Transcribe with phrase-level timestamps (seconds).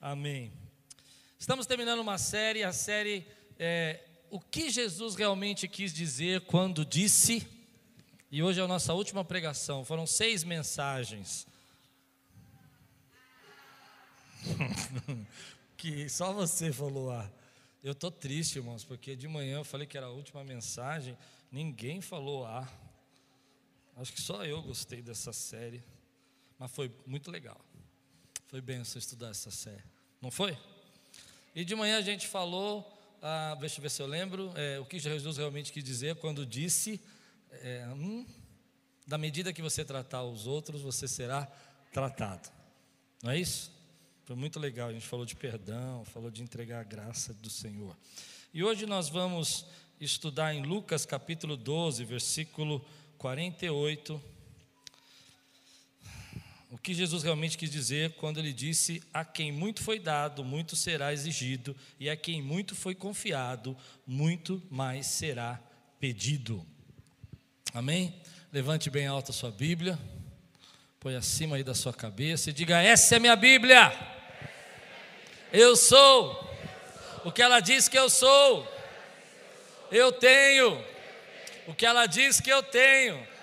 [0.00, 0.52] Amém.
[1.38, 3.26] Estamos terminando uma série, a série
[3.58, 7.46] é, O que Jesus realmente quis dizer quando disse,
[8.30, 11.46] e hoje é a nossa última pregação, foram seis mensagens.
[15.78, 17.30] que só você falou, ah.
[17.82, 21.16] Eu estou triste, irmãos, porque de manhã eu falei que era a última mensagem,
[21.50, 22.68] ninguém falou ah.
[23.96, 25.82] Acho que só eu gostei dessa série,
[26.58, 27.58] mas foi muito legal.
[28.48, 29.82] Foi benção estudar essa série,
[30.20, 30.56] não foi?
[31.54, 32.86] E de manhã a gente falou,
[33.20, 36.46] ah, deixa eu ver se eu lembro, é, o que Jesus realmente quis dizer quando
[36.46, 37.00] disse:
[37.50, 38.26] é, hum,
[39.06, 41.46] da medida que você tratar os outros, você será
[41.92, 42.50] tratado.
[43.22, 43.72] Não é isso?
[44.24, 44.90] Foi muito legal.
[44.90, 47.96] A gente falou de perdão, falou de entregar a graça do Senhor.
[48.52, 49.66] E hoje nós vamos
[50.00, 52.84] estudar em Lucas capítulo 12, versículo
[53.18, 54.35] 48
[56.70, 60.74] o que Jesus realmente quis dizer quando ele disse: A quem muito foi dado, muito
[60.74, 65.60] será exigido, e a quem muito foi confiado, muito mais será
[66.00, 66.66] pedido.
[67.72, 68.20] Amém?
[68.52, 69.98] Levante bem alta a sua Bíblia,
[70.98, 73.92] põe acima aí da sua cabeça e diga: Essa é minha Bíblia.
[75.52, 76.50] Eu sou
[77.24, 78.66] o que ela diz que eu sou.
[79.90, 80.84] Eu tenho
[81.66, 83.35] o que ela diz que eu tenho.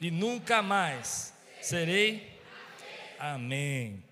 [0.00, 2.38] E nunca mais serei.
[3.18, 4.02] Amém.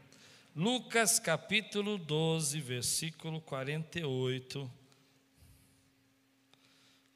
[0.55, 4.71] Lucas capítulo 12, versículo 48.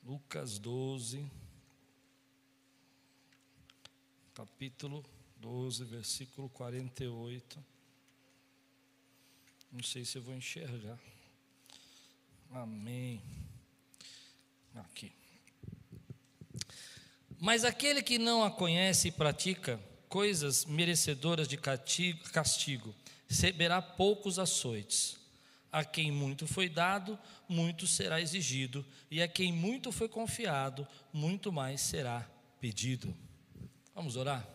[0.05, 1.25] Lucas 12,
[4.35, 5.05] capítulo
[5.37, 7.65] 12, versículo 48.
[9.73, 10.99] Não sei se eu vou enxergar.
[12.51, 13.23] Amém.
[14.75, 15.20] Aqui.
[17.41, 19.81] Mas aquele que não a conhece e pratica
[20.11, 22.95] coisas merecedoras de castigo,
[23.27, 25.17] receberá poucos açoites.
[25.73, 27.19] A quem muito foi dado,
[27.49, 32.29] muito será exigido, e a quem muito foi confiado, muito mais será
[32.61, 33.17] pedido.
[33.95, 34.47] Vamos orar?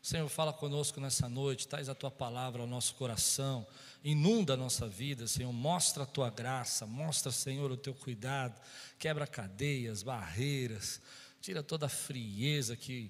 [0.00, 3.66] Senhor, fala conosco nessa noite, traz a tua palavra ao nosso coração,
[4.04, 8.58] inunda a nossa vida, Senhor, mostra a tua graça, mostra, Senhor, o teu cuidado,
[9.00, 11.00] quebra cadeias, barreiras,
[11.46, 13.08] tira toda a frieza que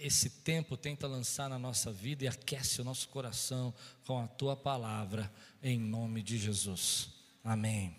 [0.00, 3.72] esse tempo tenta lançar na nossa vida e aquece o nosso coração
[4.04, 7.10] com a tua palavra, em nome de Jesus.
[7.44, 7.94] Amém.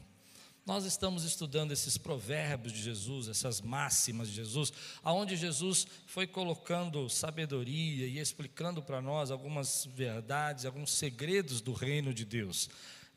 [0.66, 7.10] Nós estamos estudando esses provérbios de Jesus, essas máximas de Jesus, aonde Jesus foi colocando
[7.10, 12.70] sabedoria e explicando para nós algumas verdades, alguns segredos do reino de Deus.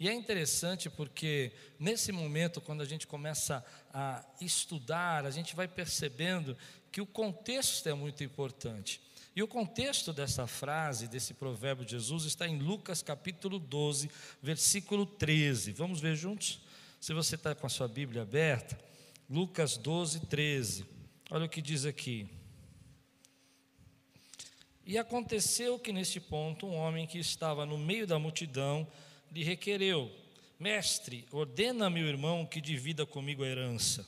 [0.02, 3.64] E é interessante porque nesse momento, quando a gente começa
[3.94, 6.58] a estudar, a gente vai percebendo
[6.90, 9.00] que o contexto é muito importante.
[9.36, 14.10] E o contexto dessa frase, desse provérbio de Jesus, está em Lucas capítulo 12,
[14.42, 15.70] versículo 13.
[15.70, 16.60] Vamos ver juntos?
[17.00, 18.76] Se você está com a sua Bíblia aberta,
[19.30, 20.84] Lucas 12, 13.
[21.30, 22.28] Olha o que diz aqui.
[24.84, 28.84] E aconteceu que neste ponto um homem que estava no meio da multidão
[29.32, 30.10] lhe requereu:
[30.59, 34.06] Mestre, ordena meu irmão que divida comigo a herança.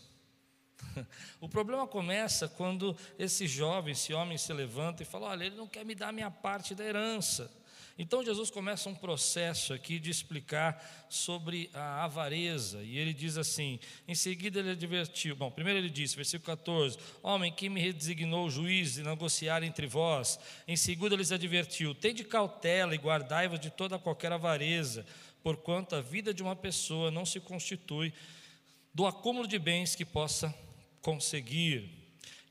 [1.40, 5.66] O problema começa quando esse jovem, esse homem se levanta e fala: Olha, ele não
[5.66, 7.50] quer me dar minha parte da herança.
[7.96, 13.78] Então Jesus começa um processo aqui de explicar sobre a avareza, e ele diz assim:
[14.08, 18.96] em seguida ele advertiu, bom, primeiro ele disse, versículo 14: Homem, quem me designou juiz
[18.96, 20.40] e negociar entre vós?
[20.66, 25.06] Em seguida ele lhes advertiu: Tende cautela e guardai-vos de toda qualquer avareza,
[25.40, 28.12] porquanto a vida de uma pessoa não se constitui
[28.92, 30.52] do acúmulo de bens que possa
[31.00, 32.03] conseguir.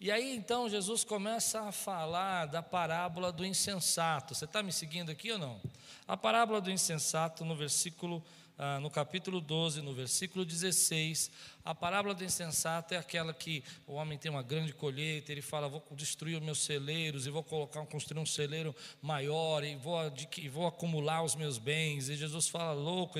[0.03, 4.35] E aí então Jesus começa a falar da parábola do insensato.
[4.35, 5.61] Você está me seguindo aqui ou não?
[6.05, 8.21] A parábola do insensato, no versículo,
[8.59, 11.31] ah, no capítulo 12, no versículo 16,
[11.63, 15.69] a parábola do insensato é aquela que o homem tem uma grande colheita, ele fala:
[15.69, 19.99] vou destruir os meus celeiros e vou colocar, construir um celeiro maior e vou,
[20.37, 22.09] e vou acumular os meus bens.
[22.09, 23.17] E Jesus fala: louco,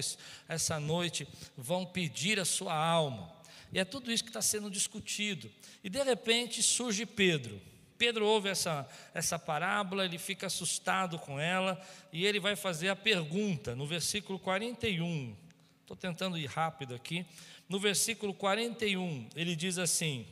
[0.49, 1.25] essa noite
[1.55, 3.41] vão pedir a sua alma.
[3.73, 5.51] E é tudo isso que está sendo discutido.
[5.83, 7.59] E de repente surge Pedro.
[7.97, 11.81] Pedro ouve essa, essa parábola, ele fica assustado com ela
[12.11, 15.35] e ele vai fazer a pergunta no versículo 41.
[15.81, 17.25] Estou tentando ir rápido aqui.
[17.67, 20.27] No versículo 41, ele diz assim,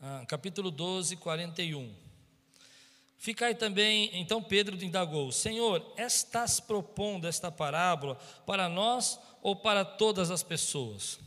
[0.00, 1.94] ah, capítulo 12, 41.
[3.16, 8.16] Ficai também, então Pedro indagou: Senhor, estás propondo esta parábola
[8.46, 11.20] para nós ou para todas as pessoas?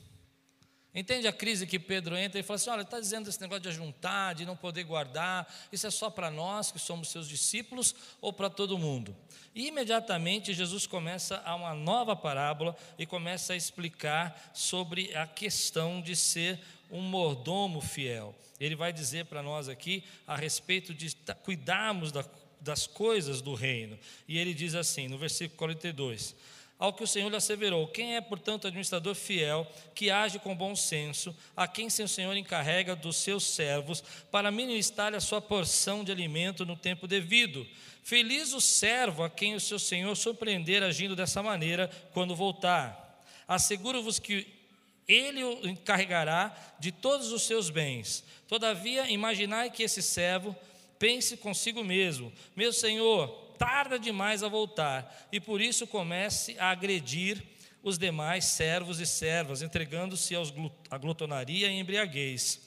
[0.95, 3.69] Entende a crise que Pedro entra e fala assim: olha, está dizendo esse negócio de
[3.69, 8.31] ajuntar, de não poder guardar, isso é só para nós que somos seus discípulos ou
[8.31, 9.15] para todo mundo?
[9.55, 15.99] E imediatamente Jesus começa a uma nova parábola e começa a explicar sobre a questão
[15.99, 16.59] de ser
[16.91, 18.35] um mordomo fiel.
[18.59, 22.23] Ele vai dizer para nós aqui a respeito de cuidarmos da,
[22.61, 23.97] das coisas do reino.
[24.27, 26.35] E ele diz assim, no versículo 42
[26.83, 29.65] ao que o Senhor lhe asseverou: Quem é, portanto, administrador fiel,
[29.95, 35.15] que age com bom senso, a quem seu Senhor encarrega dos seus servos, para ministrar
[35.15, 37.65] a sua porção de alimento no tempo devido?
[38.03, 43.23] Feliz o servo a quem o seu Senhor surpreender agindo dessa maneira quando voltar.
[43.47, 44.45] Asseguro-vos que
[45.07, 48.25] ele o encarregará de todos os seus bens.
[48.45, 50.53] Todavia, imaginai que esse servo
[50.99, 57.41] pense consigo mesmo: Meu Senhor, tarda demais a voltar, e por isso comece a agredir
[57.81, 60.35] os demais servos e servas, entregando-se
[60.89, 62.59] à glutonaria e embriaguez.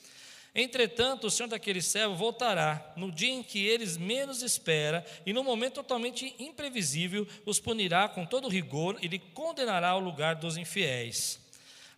[0.54, 5.44] Entretanto, o senhor daquele servo voltará no dia em que eles menos espera e no
[5.44, 11.45] momento totalmente imprevisível os punirá com todo rigor e lhe condenará ao lugar dos infiéis.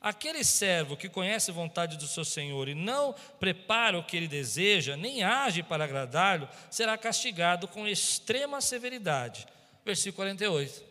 [0.01, 4.29] Aquele servo que conhece a vontade do seu senhor e não prepara o que ele
[4.29, 9.47] deseja, nem age para agradá-lo, será castigado com extrema severidade.
[9.85, 10.85] Versículo 48.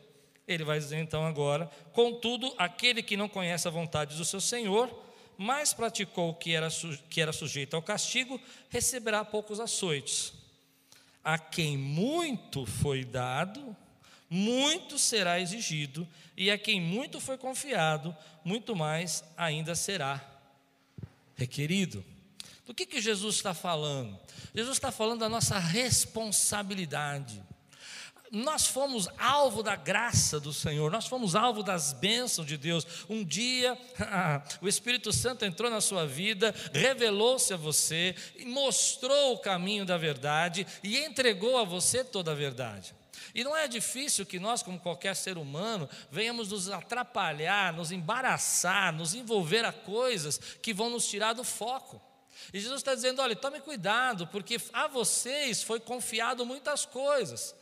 [0.45, 4.94] Ele vai dizer então agora: Contudo, aquele que não conhece a vontade do seu senhor,
[5.38, 6.68] mas praticou o que era,
[7.10, 10.33] que era sujeito ao castigo, receberá poucos açoites.
[11.24, 13.75] A quem muito foi dado,
[14.29, 20.24] muito será exigido, e a quem muito foi confiado, muito mais ainda será
[21.35, 22.03] requerido.
[22.65, 24.19] Do que, que Jesus está falando?
[24.53, 27.41] Jesus está falando da nossa responsabilidade.
[28.29, 32.85] Nós fomos alvo da graça do Senhor, nós fomos alvo das bênçãos de Deus.
[33.07, 33.77] Um dia,
[34.62, 38.13] o Espírito Santo entrou na sua vida, revelou-se a você,
[38.45, 42.94] mostrou o caminho da verdade e entregou a você toda a verdade.
[43.38, 48.92] E não é difícil que nós, como qualquer ser humano, venhamos nos atrapalhar, nos embaraçar,
[48.92, 52.01] nos envolver a coisas que vão nos tirar do foco.
[52.51, 57.56] E Jesus está dizendo: olha, tome cuidado, porque a vocês foi confiado muitas coisas.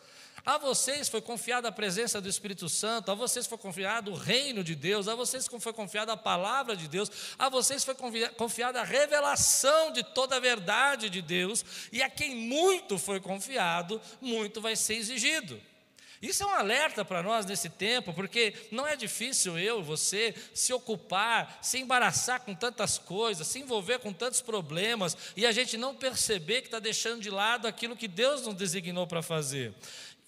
[0.46, 4.64] A vocês foi confiada a presença do Espírito Santo, a vocês foi confiado o reino
[4.64, 7.96] de Deus, a vocês foi confiada a palavra de Deus, a vocês foi
[8.38, 14.00] confiada a revelação de toda a verdade de Deus, e a quem muito foi confiado,
[14.22, 15.60] muito vai ser exigido.
[16.22, 20.72] Isso é um alerta para nós nesse tempo, porque não é difícil eu, você, se
[20.74, 25.94] ocupar, se embaraçar com tantas coisas, se envolver com tantos problemas, e a gente não
[25.94, 29.74] perceber que está deixando de lado aquilo que Deus nos designou para fazer.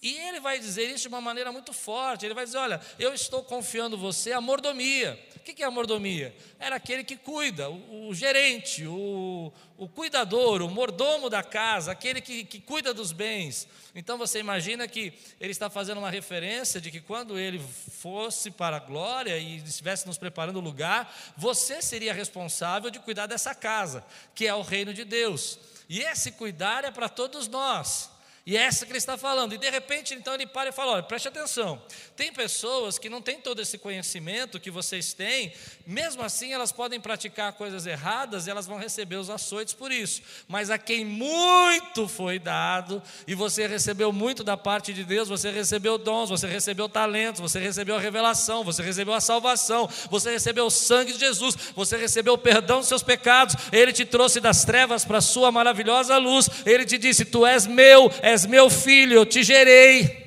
[0.01, 2.25] E ele vai dizer isso de uma maneira muito forte.
[2.25, 5.19] Ele vai dizer: Olha, eu estou confiando você a mordomia.
[5.35, 6.35] O que é a mordomia?
[6.59, 12.21] Era aquele que cuida, o, o gerente, o, o, cuidador, o mordomo da casa, aquele
[12.21, 13.67] que, que cuida dos bens.
[13.95, 18.75] Então você imagina que ele está fazendo uma referência de que quando ele fosse para
[18.75, 24.05] a glória e estivesse nos preparando o lugar, você seria responsável de cuidar dessa casa,
[24.35, 25.57] que é o reino de Deus.
[25.89, 28.16] E esse cuidar é para todos nós.
[28.47, 29.51] E é essa que ele está falando.
[29.51, 31.81] E de repente, então, ele para e fala: olha, preste atenção.
[32.15, 35.51] Tem pessoas que não têm todo esse conhecimento que vocês têm,
[35.85, 40.21] mesmo assim elas podem praticar coisas erradas e elas vão receber os açoites por isso.
[40.47, 45.51] Mas a quem muito foi dado, e você recebeu muito da parte de Deus, você
[45.51, 50.67] recebeu dons, você recebeu talentos, você recebeu a revelação, você recebeu a salvação, você recebeu
[50.67, 54.63] o sangue de Jesus, você recebeu o perdão dos seus pecados, ele te trouxe das
[54.63, 58.69] trevas para a sua maravilhosa luz, ele te disse: Tu és meu, és és meu
[58.69, 60.25] filho, eu te gerei.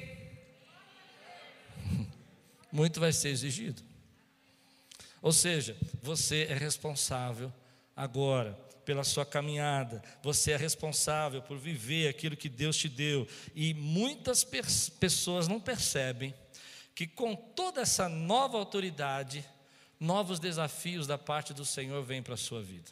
[2.73, 3.83] Muito vai ser exigido.
[5.23, 7.53] Ou seja, você é responsável
[7.95, 13.29] agora pela sua caminhada, você é responsável por viver aquilo que Deus te deu.
[13.55, 14.43] E muitas
[14.99, 16.35] pessoas não percebem
[16.95, 19.45] que com toda essa nova autoridade,
[20.01, 22.91] novos desafios da parte do Senhor vêm para a sua vida.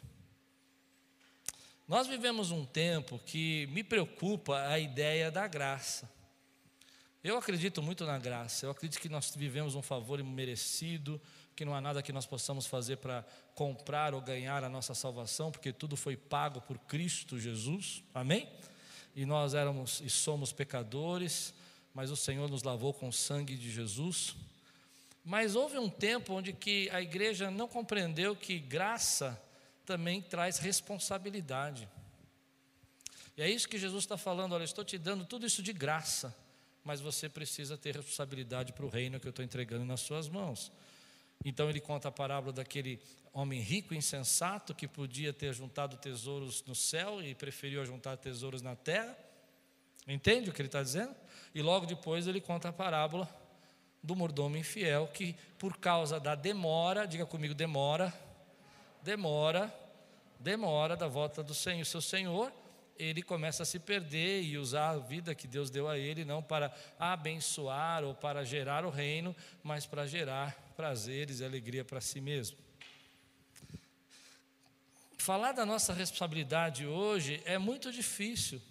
[1.89, 6.07] Nós vivemos um tempo que me preocupa a ideia da graça.
[7.23, 11.19] Eu acredito muito na graça, eu acredito que nós vivemos um favor imerecido,
[11.55, 15.51] que não há nada que nós possamos fazer para comprar ou ganhar a nossa salvação,
[15.51, 18.47] porque tudo foi pago por Cristo Jesus, amém?
[19.15, 21.55] E nós éramos e somos pecadores,
[21.91, 24.35] mas o Senhor nos lavou com o sangue de Jesus.
[25.25, 29.41] Mas houve um tempo onde que a igreja não compreendeu que graça
[29.89, 31.89] também traz responsabilidade.
[33.35, 36.35] E é isso que Jesus está falando: olha, estou te dando tudo isso de graça,
[36.83, 40.71] mas você precisa ter responsabilidade para o reino que eu estou entregando nas suas mãos.
[41.43, 43.01] Então ele conta a parábola daquele
[43.33, 48.75] homem rico insensato que podia ter juntado tesouros no céu e preferiu juntar tesouros na
[48.75, 49.17] terra.
[50.07, 51.15] Entende o que ele está dizendo?
[51.55, 53.27] E logo depois ele conta a parábola
[54.03, 58.13] do mordomo infiel que, por causa da demora, diga comigo, demora,
[59.01, 59.73] demora,
[60.39, 62.51] demora da volta do Senhor, seu Senhor,
[62.99, 66.43] ele começa a se perder e usar a vida que Deus deu a ele não
[66.43, 72.19] para abençoar ou para gerar o reino, mas para gerar prazeres e alegria para si
[72.19, 72.57] mesmo.
[75.17, 78.61] Falar da nossa responsabilidade hoje é muito difícil.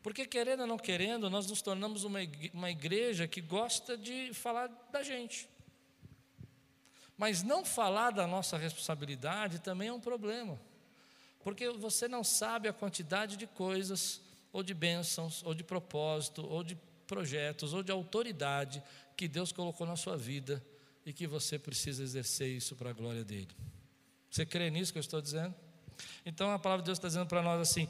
[0.00, 5.02] Porque, querendo ou não querendo, nós nos tornamos uma igreja que gosta de falar da
[5.02, 5.48] gente.
[7.18, 10.58] Mas não falar da nossa responsabilidade também é um problema.
[11.42, 14.20] Porque você não sabe a quantidade de coisas,
[14.52, 18.82] ou de bênçãos, ou de propósito, ou de projetos, ou de autoridade
[19.16, 20.64] que Deus colocou na sua vida
[21.04, 23.48] e que você precisa exercer isso para a glória dele.
[24.30, 25.54] Você crê nisso que eu estou dizendo?
[26.24, 27.88] Então a palavra de Deus está dizendo para nós assim: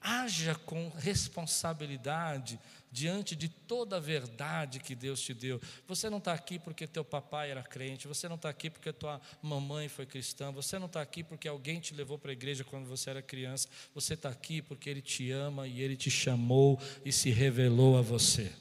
[0.00, 5.60] haja com responsabilidade diante de toda a verdade que Deus te deu.
[5.86, 9.20] Você não está aqui porque teu papai era crente, você não está aqui porque tua
[9.42, 12.86] mamãe foi cristã, você não está aqui porque alguém te levou para a igreja quando
[12.86, 17.12] você era criança, você está aqui porque Ele te ama e Ele te chamou e
[17.12, 18.52] se revelou a você.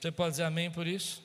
[0.00, 1.22] Você pode dizer amém por isso?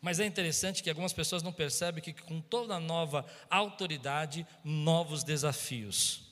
[0.00, 6.22] Mas é interessante que algumas pessoas não percebem que com toda nova autoridade, novos desafios.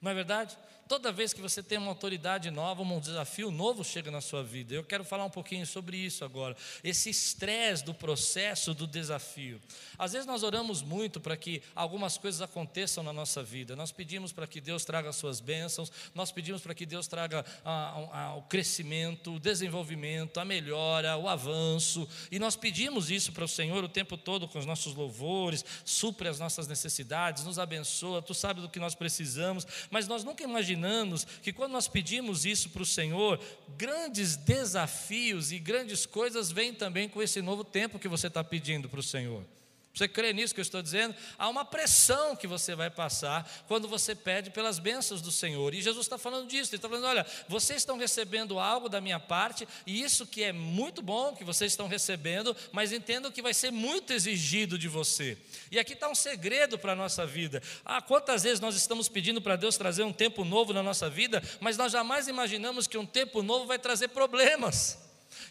[0.00, 0.58] Não é verdade?
[0.88, 4.74] Toda vez que você tem uma autoridade nova, um desafio novo chega na sua vida.
[4.74, 6.54] Eu quero falar um pouquinho sobre isso agora.
[6.84, 9.60] Esse estresse do processo do desafio.
[9.98, 13.74] Às vezes nós oramos muito para que algumas coisas aconteçam na nossa vida.
[13.74, 17.44] Nós pedimos para que Deus traga as suas bênçãos, nós pedimos para que Deus traga
[17.64, 22.06] ah, ah, o crescimento, o desenvolvimento, a melhora, o avanço.
[22.30, 26.28] E nós pedimos isso para o Senhor o tempo todo com os nossos louvores, supre
[26.28, 30.71] as nossas necessidades, nos abençoa, tu sabes do que nós precisamos, mas nós nunca imaginamos
[30.72, 33.38] imaginamos que quando nós pedimos isso para o Senhor,
[33.76, 38.88] grandes desafios e grandes coisas vêm também com esse novo tempo que você está pedindo
[38.88, 39.44] para o Senhor.
[39.94, 41.14] Você crê nisso que eu estou dizendo?
[41.38, 45.74] Há uma pressão que você vai passar quando você pede pelas bênçãos do Senhor.
[45.74, 46.70] E Jesus está falando disso.
[46.70, 50.50] Ele está falando: olha, vocês estão recebendo algo da minha parte, e isso que é
[50.50, 55.36] muito bom que vocês estão recebendo, mas entendo que vai ser muito exigido de você.
[55.70, 57.62] E aqui está um segredo para a nossa vida.
[57.84, 61.42] Ah, quantas vezes nós estamos pedindo para Deus trazer um tempo novo na nossa vida,
[61.60, 64.98] mas nós jamais imaginamos que um tempo novo vai trazer problemas,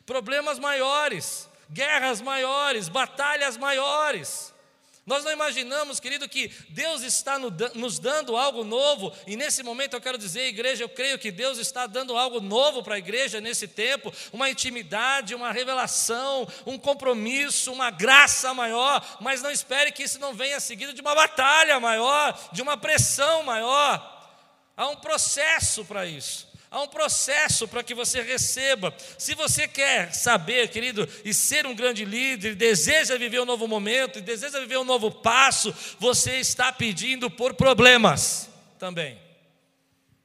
[0.04, 4.52] problemas maiores guerras maiores, batalhas maiores.
[5.04, 10.02] Nós não imaginamos, querido, que Deus está nos dando algo novo, e nesse momento eu
[10.02, 13.68] quero dizer, igreja, eu creio que Deus está dando algo novo para a igreja nesse
[13.68, 20.20] tempo, uma intimidade, uma revelação, um compromisso, uma graça maior, mas não espere que isso
[20.20, 24.20] não venha seguido de uma batalha maior, de uma pressão maior.
[24.78, 26.51] Há um processo para isso.
[26.72, 28.96] Há um processo para que você receba.
[29.18, 34.20] Se você quer saber, querido, e ser um grande líder, deseja viver um novo momento,
[34.20, 38.50] e deseja viver um novo passo, você está pedindo por problemas
[38.80, 39.20] também.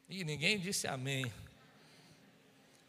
[0.08, 1.32] E ninguém disse amém.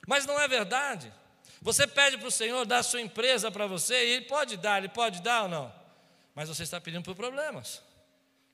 [0.05, 1.11] Mas não é verdade.
[1.59, 4.77] Você pede para o Senhor dar a sua empresa para você, e Ele pode dar,
[4.77, 5.73] Ele pode dar ou não?
[6.35, 7.81] Mas você está pedindo por problemas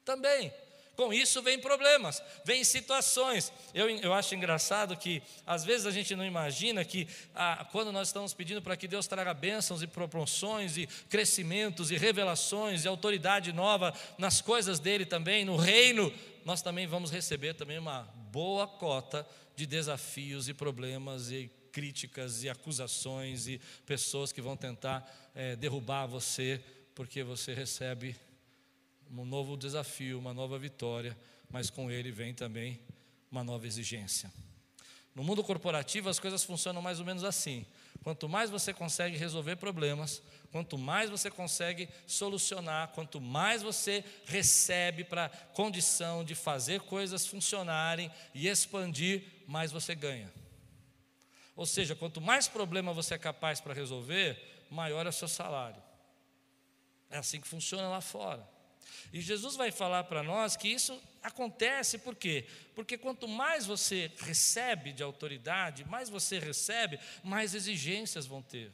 [0.05, 0.53] também.
[0.95, 3.51] Com isso vem problemas, vem situações.
[3.73, 8.09] Eu, eu acho engraçado que às vezes a gente não imagina que ah, quando nós
[8.09, 13.51] estamos pedindo para que Deus traga bênçãos e proporções e crescimentos e revelações e autoridade
[13.51, 16.13] nova nas coisas dele também, no reino,
[16.45, 22.49] nós também vamos receber também uma boa cota de desafios e problemas e críticas e
[22.49, 28.15] acusações e pessoas que vão tentar é, derrubar você porque você recebe
[29.11, 31.17] um novo desafio, uma nova vitória,
[31.49, 32.79] mas com ele vem também
[33.31, 34.31] uma nova exigência.
[35.15, 37.65] No mundo corporativo, as coisas funcionam mais ou menos assim.
[38.03, 45.03] Quanto mais você consegue resolver problemas, quanto mais você consegue solucionar, quanto mais você recebe
[45.03, 50.33] para condição de fazer coisas funcionarem e expandir, mais você ganha.
[51.55, 55.81] Ou seja, quanto mais problema você é capaz para resolver, maior é o seu salário.
[57.09, 58.52] É assim que funciona lá fora.
[59.11, 62.45] E Jesus vai falar para nós que isso acontece por quê?
[62.75, 68.71] Porque quanto mais você recebe de autoridade, mais você recebe, mais exigências vão ter.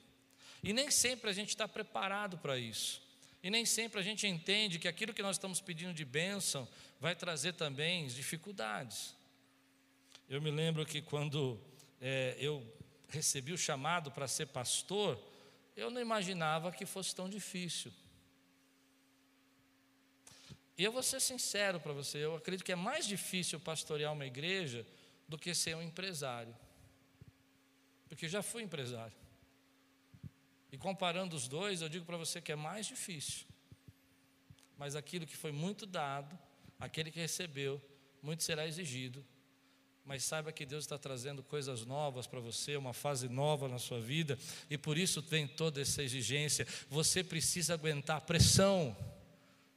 [0.64, 3.02] E nem sempre a gente está preparado para isso.
[3.42, 6.68] E nem sempre a gente entende que aquilo que nós estamos pedindo de bênção
[7.00, 9.16] vai trazer também dificuldades.
[10.28, 11.60] Eu me lembro que quando
[12.02, 12.66] é, eu
[13.08, 15.20] recebi o chamado para ser pastor,
[15.76, 17.92] eu não imaginava que fosse tão difícil.
[20.80, 24.26] E eu vou ser sincero para você, eu acredito que é mais difícil pastorear uma
[24.26, 24.88] igreja
[25.28, 26.56] do que ser um empresário.
[28.08, 29.12] Porque eu já fui empresário.
[30.72, 33.46] E comparando os dois, eu digo para você que é mais difícil.
[34.78, 36.40] Mas aquilo que foi muito dado,
[36.80, 37.82] aquele que recebeu,
[38.22, 39.26] muito será exigido.
[40.06, 44.00] Mas saiba que Deus está trazendo coisas novas para você, uma fase nova na sua
[44.00, 46.66] vida, e por isso vem toda essa exigência.
[46.90, 48.96] Você precisa aguentar a pressão.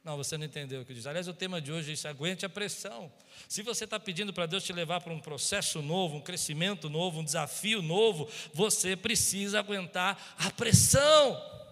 [0.03, 1.07] Não, você não entendeu o que disse.
[1.07, 3.11] Aliás, o tema de hoje é isso: aguente a pressão.
[3.47, 7.21] Se você está pedindo para Deus te levar para um processo novo, um crescimento novo,
[7.21, 11.62] um desafio novo, você precisa aguentar a pressão.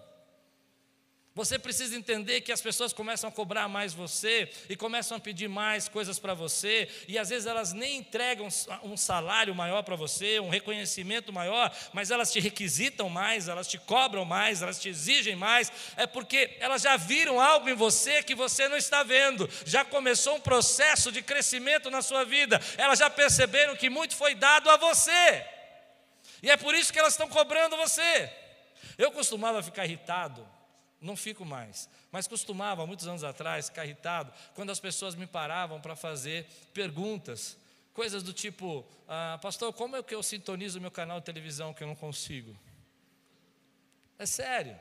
[1.34, 5.48] Você precisa entender que as pessoas começam a cobrar mais você e começam a pedir
[5.48, 8.48] mais coisas para você, e às vezes elas nem entregam
[8.82, 13.78] um salário maior para você, um reconhecimento maior, mas elas te requisitam mais, elas te
[13.78, 18.34] cobram mais, elas te exigem mais, é porque elas já viram algo em você que
[18.34, 23.08] você não está vendo, já começou um processo de crescimento na sua vida, elas já
[23.08, 25.46] perceberam que muito foi dado a você,
[26.42, 28.30] e é por isso que elas estão cobrando você.
[28.98, 30.46] Eu costumava ficar irritado
[31.02, 31.88] não fico mais.
[32.10, 37.58] Mas costumava, muitos anos atrás, ficar irritado quando as pessoas me paravam para fazer perguntas.
[37.92, 41.74] Coisas do tipo, ah, pastor, como é que eu sintonizo o meu canal de televisão
[41.74, 42.56] que eu não consigo?
[44.18, 44.78] É sério.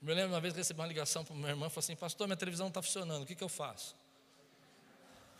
[0.00, 2.36] Me lembro uma vez que recebi uma ligação para minha irmã falou assim: Pastor, minha
[2.36, 3.96] televisão não está funcionando, o que, que eu faço?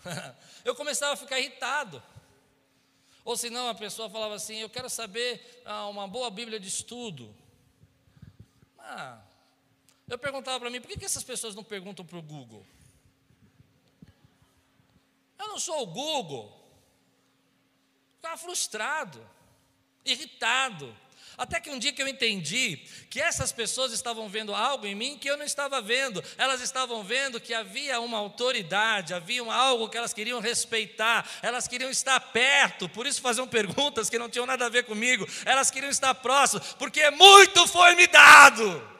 [0.65, 2.03] eu começava a ficar irritado.
[3.25, 7.35] Ou senão a pessoa falava assim: Eu quero saber ah, uma boa Bíblia de estudo.
[8.83, 9.23] Ah,
[10.09, 12.67] eu perguntava para mim, por que, que essas pessoas não perguntam para o Google?
[15.39, 16.61] Eu não sou o Google.
[18.17, 19.25] Ficava frustrado,
[20.05, 20.95] irritado.
[21.43, 22.79] Até que um dia que eu entendi
[23.11, 26.23] que essas pessoas estavam vendo algo em mim que eu não estava vendo.
[26.39, 31.91] Elas estavam vendo que havia uma autoridade, havia algo que elas queriam respeitar, elas queriam
[31.91, 35.27] estar perto, por isso faziam perguntas que não tinham nada a ver comigo.
[35.45, 38.92] Elas queriam estar próximas, porque muito foi me dado.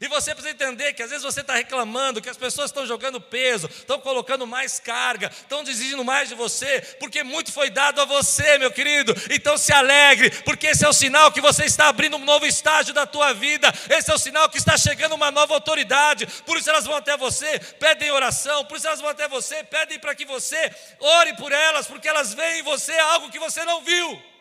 [0.00, 3.20] E você precisa entender que às vezes você está reclamando que as pessoas estão jogando
[3.20, 8.04] peso, estão colocando mais carga, estão exigindo mais de você, porque muito foi dado a
[8.04, 9.14] você, meu querido.
[9.30, 12.94] Então se alegre, porque esse é o sinal que você está abrindo um novo estágio
[12.94, 16.26] da tua vida, esse é o sinal que está chegando uma nova autoridade.
[16.46, 19.98] Por isso elas vão até você, pedem oração, por isso elas vão até você, pedem
[19.98, 23.82] para que você ore por elas, porque elas veem em você algo que você não
[23.82, 24.37] viu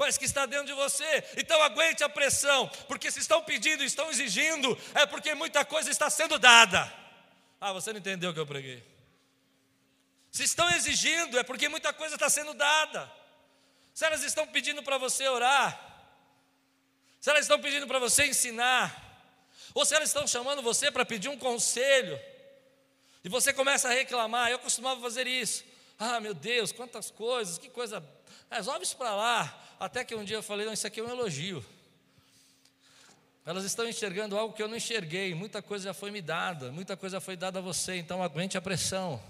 [0.00, 1.22] mas que está dentro de você.
[1.36, 6.08] Então aguente a pressão, porque se estão pedindo, estão exigindo, é porque muita coisa está
[6.08, 6.90] sendo dada.
[7.60, 8.82] Ah, você não entendeu o que eu preguei.
[10.30, 13.12] Se estão exigindo, é porque muita coisa está sendo dada.
[13.92, 15.78] Se elas estão pedindo para você orar,
[17.20, 18.88] se elas estão pedindo para você ensinar,
[19.74, 22.18] ou se elas estão chamando você para pedir um conselho,
[23.22, 25.62] e você começa a reclamar, eu costumava fazer isso.
[25.98, 28.02] Ah, meu Deus, quantas coisas, que coisa.
[28.50, 29.62] Resolve isso para lá.
[29.78, 31.64] Até que um dia eu falei: não, isso aqui é um elogio.
[33.46, 35.34] Elas estão enxergando algo que eu não enxerguei.
[35.34, 37.96] Muita coisa já foi me dada, muita coisa foi dada a você.
[37.96, 39.20] Então aguente a pressão.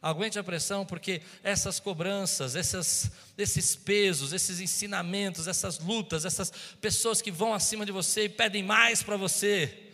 [0.00, 7.22] Aguente a pressão, porque essas cobranças, essas, esses pesos, esses ensinamentos, essas lutas, essas pessoas
[7.22, 9.92] que vão acima de você e pedem mais para você,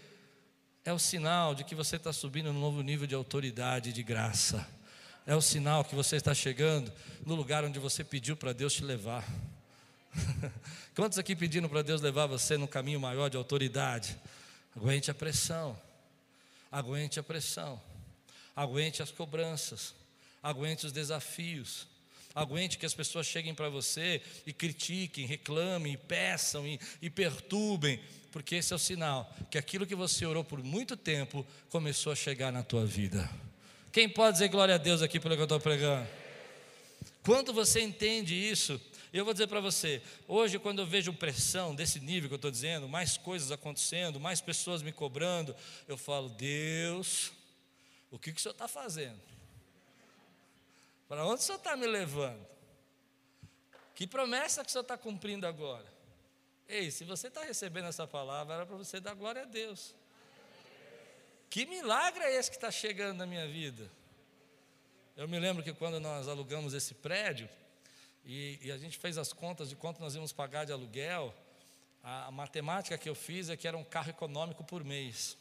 [0.85, 4.03] é o sinal de que você está subindo num novo nível de autoridade e de
[4.03, 4.67] graça.
[5.27, 6.93] É o sinal que você está chegando
[7.25, 9.25] no lugar onde você pediu para Deus te levar.
[10.95, 14.17] Quantos aqui pedindo para Deus levar você no caminho maior de autoridade?
[14.77, 15.79] Aguente a pressão,
[16.71, 17.81] aguente a pressão,
[18.55, 19.95] aguente as cobranças,
[20.43, 21.87] aguente os desafios,
[22.35, 28.01] aguente que as pessoas cheguem para você e critiquem, reclamem, peçam e, e perturbem,
[28.33, 32.17] porque esse é o sinal que aquilo que você orou por muito tempo começou a
[32.17, 33.29] chegar na tua vida.
[33.93, 36.09] Quem pode dizer glória a Deus aqui pelo que eu estou pregando?
[37.25, 38.81] Quando você entende isso,
[39.13, 42.51] eu vou dizer para você, hoje, quando eu vejo pressão desse nível que eu estou
[42.51, 45.57] dizendo, mais coisas acontecendo, mais pessoas me cobrando,
[45.89, 47.33] eu falo, Deus,
[48.13, 49.21] o que, que o Senhor está fazendo?
[51.09, 52.47] Para onde o Senhor está me levando?
[53.97, 55.87] Que promessa que o Senhor está cumprindo agora?
[56.69, 59.97] Ei, se você está recebendo essa palavra, era para você dar glória a Deus.
[61.51, 63.91] Que milagre é esse que está chegando na minha vida?
[65.17, 67.49] Eu me lembro que quando nós alugamos esse prédio,
[68.25, 71.35] e, e, a gente fez as contas de quanto nós íamos pagar de aluguel.
[72.03, 75.37] A, a matemática que eu fiz é que era um carro econômico por mês.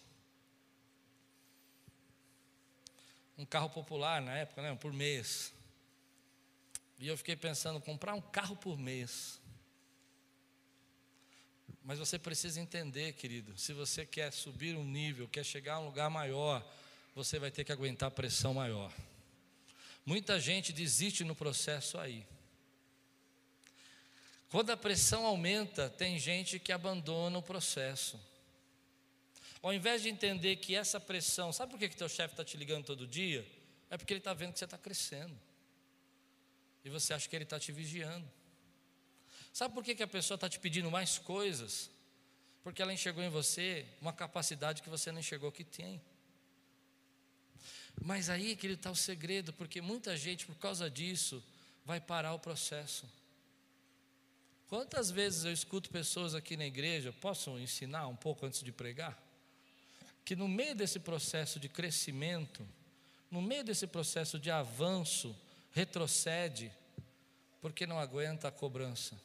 [3.37, 4.75] Um carro popular na época, né?
[4.75, 5.53] Por mês.
[6.97, 9.39] E eu fiquei pensando, comprar um carro por mês.
[11.89, 15.85] Mas você precisa entender, querido, se você quer subir um nível, quer chegar a um
[15.85, 16.63] lugar maior,
[17.15, 18.93] você vai ter que aguentar pressão maior.
[20.05, 22.27] Muita gente desiste no processo aí.
[24.49, 28.19] Quando a pressão aumenta, tem gente que abandona o processo.
[29.59, 32.55] Ao invés de entender que essa pressão, sabe por que, que teu chefe está te
[32.55, 33.43] ligando todo dia?
[33.89, 35.35] É porque ele está vendo que você está crescendo.
[36.85, 38.29] E você acha que ele está te vigiando.
[39.51, 41.89] Sabe por que, que a pessoa está te pedindo mais coisas?
[42.63, 46.01] Porque ela enxergou em você uma capacidade que você não enxergou que tem.
[48.01, 51.43] Mas aí que ele está o segredo, porque muita gente, por causa disso,
[51.85, 53.05] vai parar o processo.
[54.67, 59.17] Quantas vezes eu escuto pessoas aqui na igreja, posso ensinar um pouco antes de pregar?
[60.23, 62.65] Que no meio desse processo de crescimento,
[63.31, 65.35] no meio desse processo de avanço,
[65.71, 66.71] retrocede,
[67.59, 69.19] porque não aguenta a cobrança.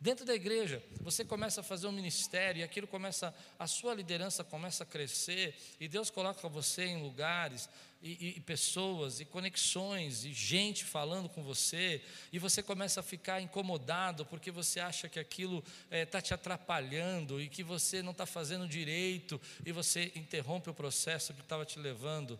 [0.00, 4.44] Dentro da igreja, você começa a fazer um ministério e aquilo começa, a sua liderança
[4.44, 7.68] começa a crescer e Deus coloca você em lugares
[8.00, 12.00] e, e, pessoas e conexões e gente falando com você
[12.32, 16.32] e você começa a ficar incomodado porque você acha que aquilo está eh, é, te
[16.32, 21.66] atrapalhando e que você não está fazendo direito e você interrompe o processo que estava
[21.66, 22.38] te levando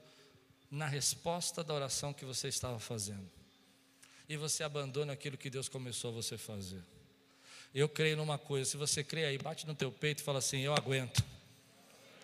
[0.70, 3.28] na resposta da oração que você estava fazendo
[4.28, 6.97] e você abandona aquilo que Deus começou a você fazer.
[7.74, 10.60] Eu creio numa coisa, se você crê aí, bate no teu peito e fala assim:
[10.60, 11.22] Eu aguento.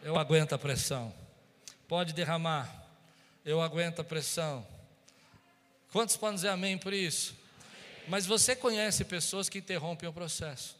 [0.02, 1.14] Eu aguento a pressão.
[1.86, 2.84] Pode derramar.
[3.44, 4.66] Eu aguento a pressão.
[5.92, 7.36] Quantos podem dizer amém por isso?
[8.08, 10.76] Mas você conhece pessoas que interrompem o processo.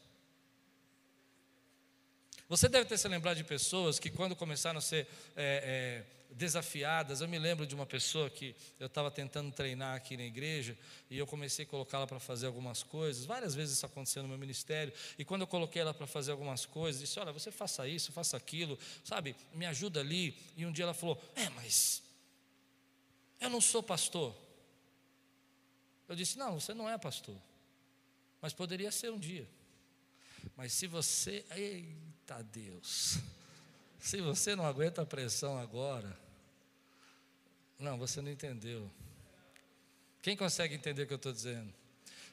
[2.49, 6.03] Você deve ter se lembrado de pessoas que, quando começaram a ser é,
[6.35, 7.21] desafiadas.
[7.21, 10.77] Eu me lembro de uma pessoa que eu estava tentando treinar aqui na igreja
[11.09, 13.25] e eu comecei a colocá-la para fazer algumas coisas.
[13.25, 14.93] Várias vezes isso aconteceu no meu ministério.
[15.19, 18.37] E quando eu coloquei ela para fazer algumas coisas, disse: Olha, você faça isso, faça
[18.37, 20.37] aquilo, sabe, me ajuda ali.
[20.57, 22.03] E um dia ela falou: É, mas
[23.41, 24.35] eu não sou pastor.
[26.09, 27.37] Eu disse: Não, você não é pastor,
[28.41, 29.49] mas poderia ser um dia.
[30.57, 33.19] Mas se você, eita Deus,
[33.99, 36.24] se você não aguenta a pressão agora,
[37.79, 38.91] não, você não entendeu.
[40.23, 41.73] Quem consegue entender o que eu estou dizendo?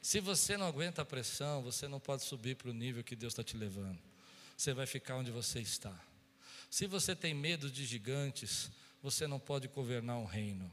[0.00, 3.32] Se você não aguenta a pressão, você não pode subir para o nível que Deus
[3.32, 3.98] está te levando.
[4.56, 5.94] Você vai ficar onde você está.
[6.70, 8.70] Se você tem medo de gigantes,
[9.02, 10.70] você não pode governar um reino.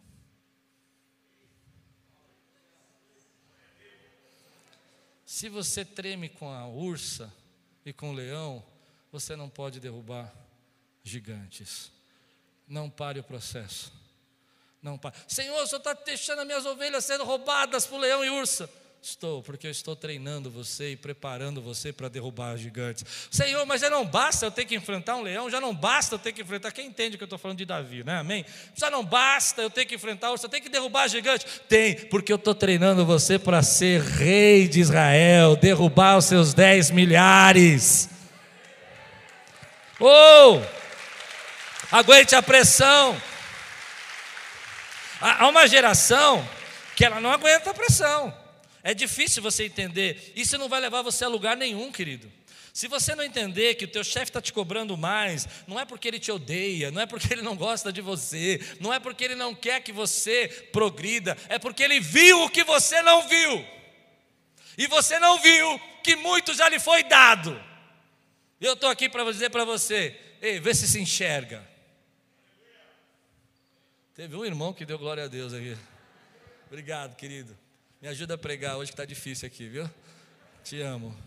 [5.26, 7.32] Se você treme com a ursa
[7.86, 8.66] e com o leão,
[9.12, 10.34] você não pode derrubar
[11.04, 11.92] gigantes.
[12.68, 13.94] Não pare o processo.
[14.82, 15.14] Não para.
[15.28, 18.70] Senhor, o Senhor está deixando as minhas ovelhas sendo roubadas por leão e ursa.
[19.02, 23.06] Estou, porque eu estou treinando você e preparando você para derrubar os gigantes.
[23.32, 26.20] Senhor, mas já não basta eu ter que enfrentar um leão, já não basta eu
[26.20, 26.74] ter que enfrentar.
[26.74, 28.18] Quem entende que eu estou falando de Davi, né?
[28.18, 28.46] Amém?
[28.76, 31.46] Já não basta eu ter que enfrentar, você tem que derrubar gigante.
[31.70, 36.92] Tem, porque eu estou treinando você para ser rei de Israel, derrubar os seus dez
[36.92, 38.10] milhares.
[39.98, 40.60] Oh!
[41.90, 43.16] Aguente a pressão.
[45.22, 46.48] Há uma geração
[46.96, 48.36] que ela não aguenta a pressão.
[48.82, 50.34] É difícil você entender.
[50.36, 52.32] Isso não vai levar você a lugar nenhum, querido.
[52.74, 56.08] Se você não entender que o teu chefe está te cobrando mais, não é porque
[56.08, 59.36] ele te odeia, não é porque ele não gosta de você, não é porque ele
[59.36, 63.66] não quer que você progrida, é porque ele viu o que você não viu.
[64.78, 67.62] E você não viu que muito já lhe foi dado.
[68.62, 71.69] Eu estou aqui para dizer para você, ei, vê se se enxerga.
[74.20, 75.78] Teve um irmão que deu glória a Deus aqui.
[76.68, 77.58] Obrigado, querido.
[78.02, 79.90] Me ajuda a pregar hoje que está difícil aqui, viu?
[80.62, 81.18] Te amo.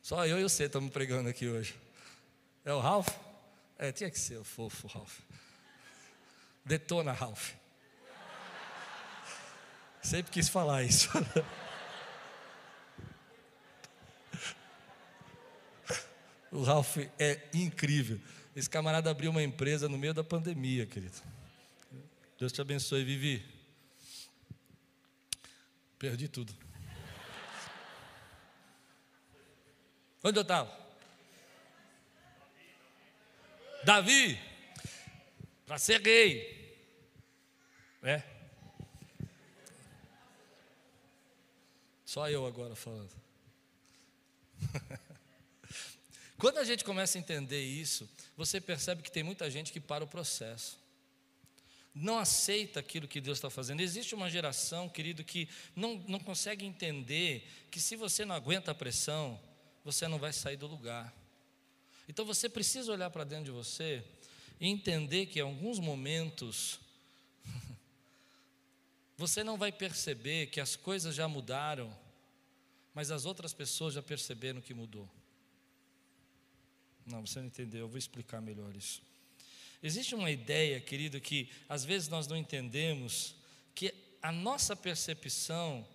[0.00, 1.74] Só eu e você estamos pregando aqui hoje.
[2.64, 3.08] É o Ralph?
[3.76, 5.18] É, tinha que ser o fofo Ralph.
[6.64, 7.54] Detona, Ralph.
[10.00, 11.08] Sempre quis falar isso.
[16.52, 18.20] o Ralph é incrível.
[18.54, 21.34] Esse camarada abriu uma empresa no meio da pandemia, querido.
[22.38, 23.42] Deus te abençoe, Vivi.
[25.98, 26.54] Perdi tudo.
[30.22, 30.86] Onde eu estava?
[33.84, 34.38] Davi,
[35.64, 36.76] para ser rei.
[38.02, 38.22] É.
[42.04, 43.14] Só eu agora falando.
[46.36, 50.04] Quando a gente começa a entender isso, você percebe que tem muita gente que para
[50.04, 50.85] o processo
[51.98, 53.80] não aceita aquilo que Deus está fazendo.
[53.80, 58.74] Existe uma geração, querido, que não, não consegue entender que se você não aguenta a
[58.74, 59.40] pressão,
[59.82, 61.14] você não vai sair do lugar.
[62.06, 64.04] Então você precisa olhar para dentro de você
[64.60, 66.78] e entender que em alguns momentos
[69.16, 71.96] você não vai perceber que as coisas já mudaram,
[72.92, 75.08] mas as outras pessoas já perceberam que mudou.
[77.06, 79.00] Não, você não entendeu, eu vou explicar melhor isso.
[79.82, 83.34] Existe uma ideia, querido, que às vezes nós não entendemos
[83.74, 85.86] que a nossa percepção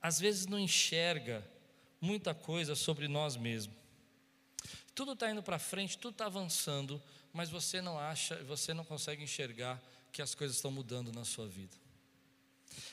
[0.00, 1.44] às vezes não enxerga
[2.00, 3.76] muita coisa sobre nós mesmos.
[4.94, 7.00] Tudo está indo para frente, tudo está avançando,
[7.32, 11.46] mas você não acha, você não consegue enxergar que as coisas estão mudando na sua
[11.46, 11.76] vida.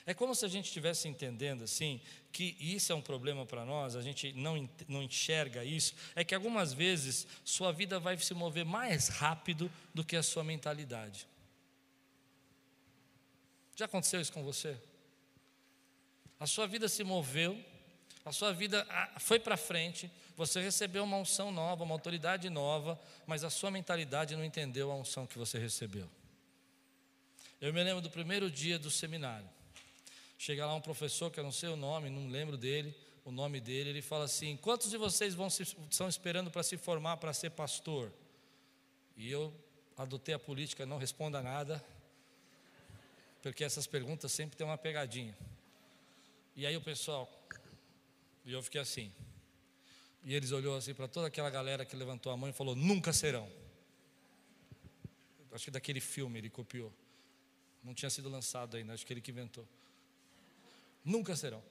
[0.06, 3.96] É como se a gente estivesse entendendo assim, que isso é um problema para nós,
[3.96, 8.66] a gente não, não enxerga isso, é que algumas vezes sua vida vai se mover
[8.66, 11.28] mais rápido do que a sua mentalidade.
[13.76, 14.78] Já aconteceu isso com você?
[16.40, 17.58] A sua vida se moveu,
[18.24, 18.86] a sua vida
[19.20, 24.36] foi para frente, você recebeu uma unção nova, uma autoridade nova, mas a sua mentalidade
[24.36, 26.10] não entendeu a unção que você recebeu.
[27.62, 29.50] Eu me lembro do primeiro dia do seminário.
[30.46, 33.60] Chega lá um professor, que eu não sei o nome, não lembro dele, o nome
[33.60, 37.34] dele, ele fala assim: Quantos de vocês vão se, estão esperando para se formar para
[37.34, 38.14] ser pastor?
[39.18, 39.52] E eu
[39.98, 41.84] adotei a política, não responda nada,
[43.42, 45.36] porque essas perguntas sempre têm uma pegadinha.
[46.56, 47.28] E aí o pessoal,
[48.46, 49.12] e eu fiquei assim.
[50.24, 53.12] E eles olhou assim para toda aquela galera que levantou a mão e falou: Nunca
[53.12, 53.52] serão.
[55.52, 56.94] Acho que daquele filme ele copiou.
[57.84, 59.68] Não tinha sido lançado ainda, acho que ele que inventou.
[61.06, 61.64] Nunca serão.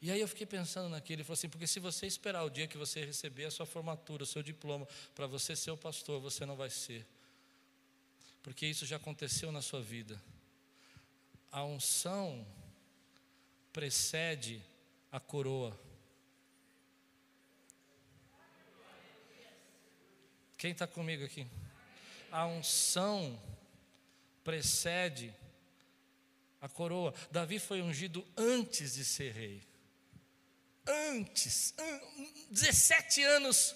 [0.00, 2.66] E aí eu fiquei pensando naquilo, ele falou assim, porque se você esperar o dia
[2.66, 6.46] que você receber a sua formatura, o seu diploma, para você ser o pastor, você
[6.46, 7.06] não vai ser.
[8.42, 10.22] Porque isso já aconteceu na sua vida.
[11.52, 12.46] A unção
[13.72, 14.62] precede
[15.12, 15.78] a coroa.
[20.56, 21.46] Quem está comigo aqui?
[22.30, 23.38] A unção
[24.42, 25.34] precede
[26.60, 27.14] a coroa.
[27.30, 29.62] Davi foi ungido antes de ser rei.
[30.86, 31.74] Antes,
[32.50, 33.74] 17 anos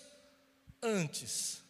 [0.82, 1.63] antes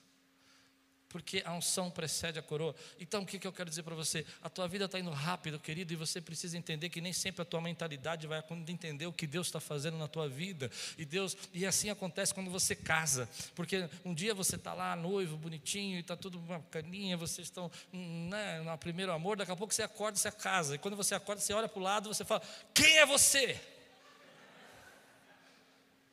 [1.15, 2.75] porque a unção precede a coroa.
[2.99, 4.27] Então, o que, eu quero dizer para você?
[4.43, 7.45] A tua vida está indo rápido, querido, e você precisa entender que nem sempre a
[7.45, 10.69] tua mentalidade vai entender o que Deus está fazendo na tua vida.
[10.99, 15.37] E Deus, e assim acontece quando você casa, porque um dia você está lá noivo,
[15.37, 19.85] bonitinho, e está tudo bacaninha, vocês estão né, no primeiro amor, daqui a pouco você
[19.85, 20.75] acorda e você casa.
[20.75, 22.43] E quando você acorda, você olha para o lado você fala:
[22.75, 23.61] Quem é você?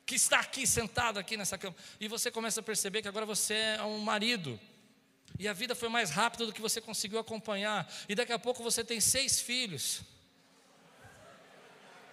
[0.06, 1.74] que está aqui sentado aqui nessa cama.
[1.98, 4.60] E você começa a perceber que agora você é um marido.
[5.38, 7.90] E a vida foi mais rápida do que você conseguiu acompanhar.
[8.08, 10.02] E daqui a pouco você tem seis filhos.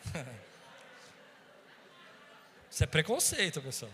[2.72, 3.92] Isso é preconceito, pessoal.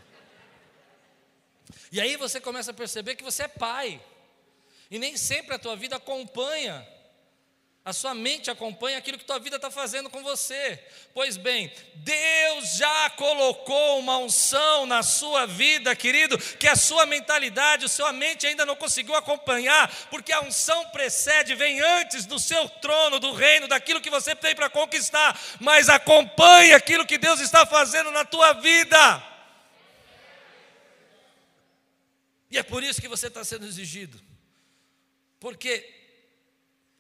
[1.92, 4.02] E aí você começa a perceber que você é pai.
[4.90, 6.88] E nem sempre a tua vida acompanha
[7.86, 10.84] a sua mente acompanha aquilo que tua vida está fazendo com você.
[11.14, 17.86] Pois bem, Deus já colocou uma unção na sua vida, querido, que a sua mentalidade,
[17.86, 22.68] a sua mente ainda não conseguiu acompanhar, porque a unção precede, vem antes do seu
[22.68, 27.68] trono, do reino, daquilo que você tem para conquistar, mas acompanhe aquilo que Deus está
[27.68, 29.24] fazendo na tua vida.
[32.50, 34.20] E é por isso que você está sendo exigido,
[35.40, 36.05] porque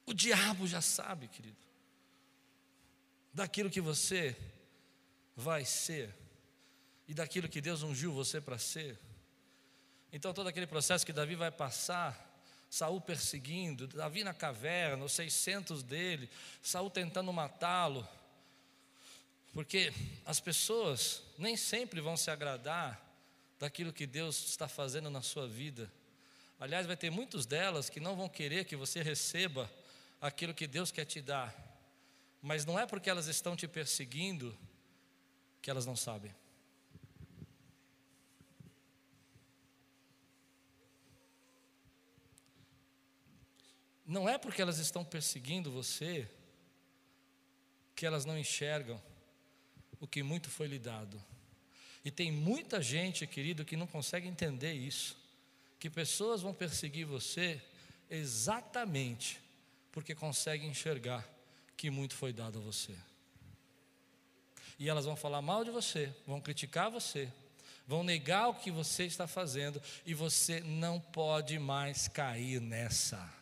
[0.05, 1.57] o diabo já sabe, querido,
[3.33, 4.35] daquilo que você
[5.35, 6.13] vai ser
[7.07, 8.97] e daquilo que Deus ungiu você para ser.
[10.11, 12.25] Então, todo aquele processo que Davi vai passar,
[12.69, 16.29] Saul perseguindo, Davi na caverna, os 600 dele,
[16.61, 18.07] Saul tentando matá-lo,
[19.53, 19.93] porque
[20.25, 23.01] as pessoas nem sempre vão se agradar
[23.59, 25.91] daquilo que Deus está fazendo na sua vida.
[26.59, 29.69] Aliás, vai ter muitos delas que não vão querer que você receba
[30.25, 31.53] aquilo que Deus quer te dar,
[32.41, 34.57] mas não é porque elas estão te perseguindo
[35.61, 36.33] que elas não sabem.
[44.03, 46.27] Não é porque elas estão perseguindo você
[47.95, 49.01] que elas não enxergam
[49.99, 51.23] o que muito foi lhe dado.
[52.03, 55.17] E tem muita gente, querido, que não consegue entender isso.
[55.79, 57.61] Que pessoas vão perseguir você
[58.09, 59.44] exatamente
[59.95, 61.25] porque conseguem enxergar
[61.77, 62.93] que muito foi dado a você.
[64.77, 67.31] E elas vão falar mal de você, vão criticar você,
[67.87, 73.33] vão negar o que você está fazendo, e você não pode mais cair nessa.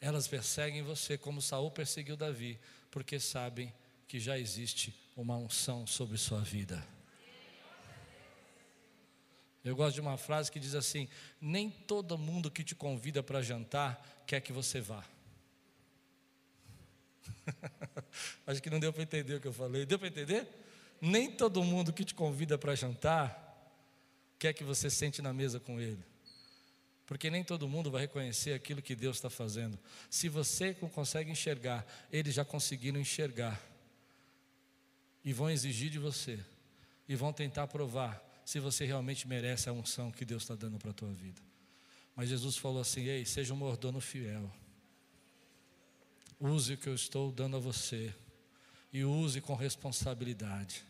[0.00, 2.56] Elas perseguem você como Saul perseguiu Davi,
[2.88, 3.74] porque sabem
[4.06, 6.86] que já existe uma unção sobre sua vida.
[9.64, 11.08] Eu gosto de uma frase que diz assim:
[11.40, 15.04] Nem todo mundo que te convida para jantar quer que você vá.
[18.46, 19.86] Acho que não deu para entender o que eu falei.
[19.86, 20.46] Deu para entender?
[21.00, 23.46] Nem todo mundo que te convida para jantar
[24.38, 26.02] quer que você sente na mesa com ele.
[27.06, 29.78] Porque nem todo mundo vai reconhecer aquilo que Deus está fazendo.
[30.08, 33.60] Se você consegue enxergar, eles já conseguiram enxergar.
[35.24, 36.38] E vão exigir de você.
[37.08, 40.90] E vão tentar provar se você realmente merece a unção que Deus está dando para
[40.90, 41.40] a tua vida.
[42.14, 44.50] Mas Jesus falou assim: Ei, seja um mordomo fiel.
[46.40, 48.14] Use o que eu estou dando a você.
[48.92, 50.82] E use com responsabilidade.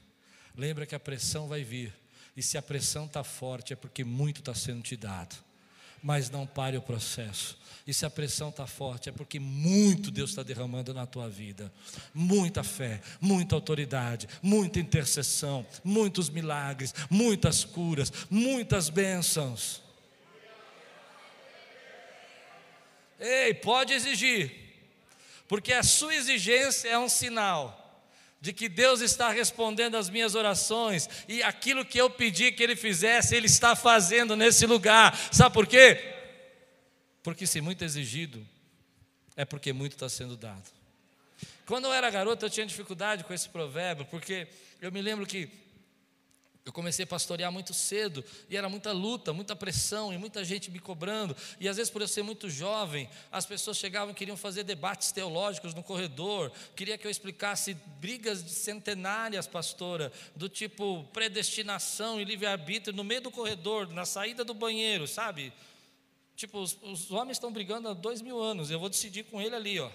[0.56, 1.92] Lembra que a pressão vai vir.
[2.36, 5.36] E se a pressão está forte, é porque muito está sendo te dado.
[6.02, 7.58] Mas não pare o processo.
[7.86, 11.72] E se a pressão está forte, é porque muito Deus está derramando na tua vida.
[12.14, 19.82] Muita fé, muita autoridade, muita intercessão, muitos milagres, muitas curas, muitas bênçãos.
[23.18, 24.69] Ei, pode exigir,
[25.50, 27.76] porque a sua exigência é um sinal
[28.40, 32.76] de que Deus está respondendo às minhas orações e aquilo que eu pedi que Ele
[32.76, 35.12] fizesse, Ele está fazendo nesse lugar.
[35.32, 36.14] Sabe por quê?
[37.20, 38.46] Porque se muito exigido,
[39.34, 40.70] é porque muito está sendo dado.
[41.66, 44.46] Quando eu era garoto, eu tinha dificuldade com esse provérbio, porque
[44.80, 45.50] eu me lembro que
[46.70, 50.70] eu comecei a pastorear muito cedo e era muita luta, muita pressão e muita gente
[50.70, 51.36] me cobrando.
[51.58, 55.10] E às vezes, por eu ser muito jovem, as pessoas chegavam e queriam fazer debates
[55.10, 62.94] teológicos no corredor, queria que eu explicasse brigas centenárias, pastora, do tipo predestinação e livre-arbítrio
[62.94, 65.52] no meio do corredor, na saída do banheiro, sabe?
[66.36, 69.56] Tipo, os, os homens estão brigando há dois mil anos, eu vou decidir com ele
[69.56, 69.90] ali, ó,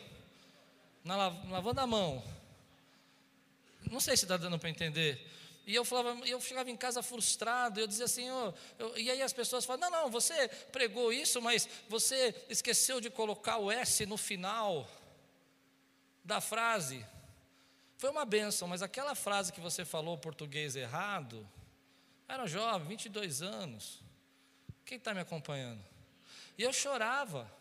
[1.06, 1.16] na,
[1.50, 2.22] lavando a mão.
[3.90, 5.36] Não sei se está dando para entender.
[5.68, 9.22] E eu falava, eu chegava em casa frustrado, eu dizia assim, oh, eu, e aí
[9.22, 14.06] as pessoas falavam, não, não, você pregou isso, mas você esqueceu de colocar o S
[14.06, 14.88] no final
[16.24, 17.04] da frase.
[17.98, 21.48] Foi uma benção, mas aquela frase que você falou português errado,
[22.28, 24.04] era jovem, 22 anos.
[24.86, 25.84] Quem está me acompanhando?
[26.58, 27.52] E eu chorava.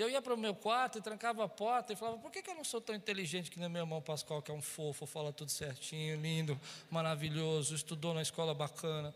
[0.00, 2.48] Eu ia para o meu quarto e trancava a porta e falava: por que, que
[2.48, 5.30] eu não sou tão inteligente que nem meu irmão Pascoal, que é um fofo, fala
[5.30, 6.58] tudo certinho, lindo,
[6.90, 9.14] maravilhoso, estudou na escola bacana?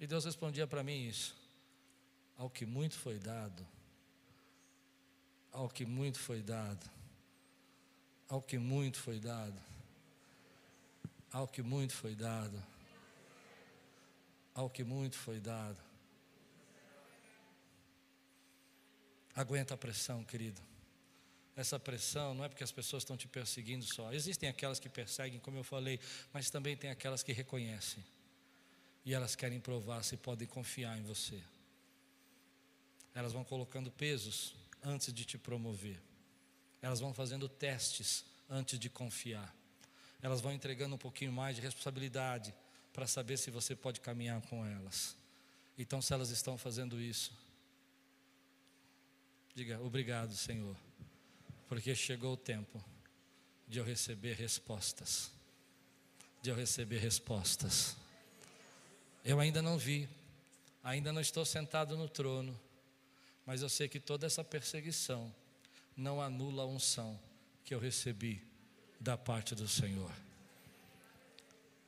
[0.00, 1.36] E Deus respondia para mim isso:
[2.36, 3.64] ao que muito foi dado,
[5.52, 6.90] ao que muito foi dado,
[8.28, 9.62] ao que muito foi dado,
[11.32, 12.60] ao que muito foi dado,
[14.56, 15.89] ao que muito foi dado
[19.40, 20.60] Aguenta a pressão, querido.
[21.56, 24.12] Essa pressão não é porque as pessoas estão te perseguindo só.
[24.12, 25.98] Existem aquelas que perseguem, como eu falei,
[26.30, 28.04] mas também tem aquelas que reconhecem.
[29.02, 31.42] E elas querem provar se podem confiar em você.
[33.14, 35.98] Elas vão colocando pesos antes de te promover.
[36.82, 39.56] Elas vão fazendo testes antes de confiar.
[40.20, 42.54] Elas vão entregando um pouquinho mais de responsabilidade
[42.92, 45.16] para saber se você pode caminhar com elas.
[45.78, 47.32] Então, se elas estão fazendo isso,
[49.54, 50.76] Diga obrigado, Senhor,
[51.68, 52.82] porque chegou o tempo
[53.66, 55.30] de eu receber respostas.
[56.40, 57.96] De eu receber respostas.
[59.24, 60.08] Eu ainda não vi,
[60.84, 62.58] ainda não estou sentado no trono,
[63.44, 65.34] mas eu sei que toda essa perseguição
[65.96, 67.18] não anula a unção
[67.64, 68.42] que eu recebi
[69.00, 70.12] da parte do Senhor.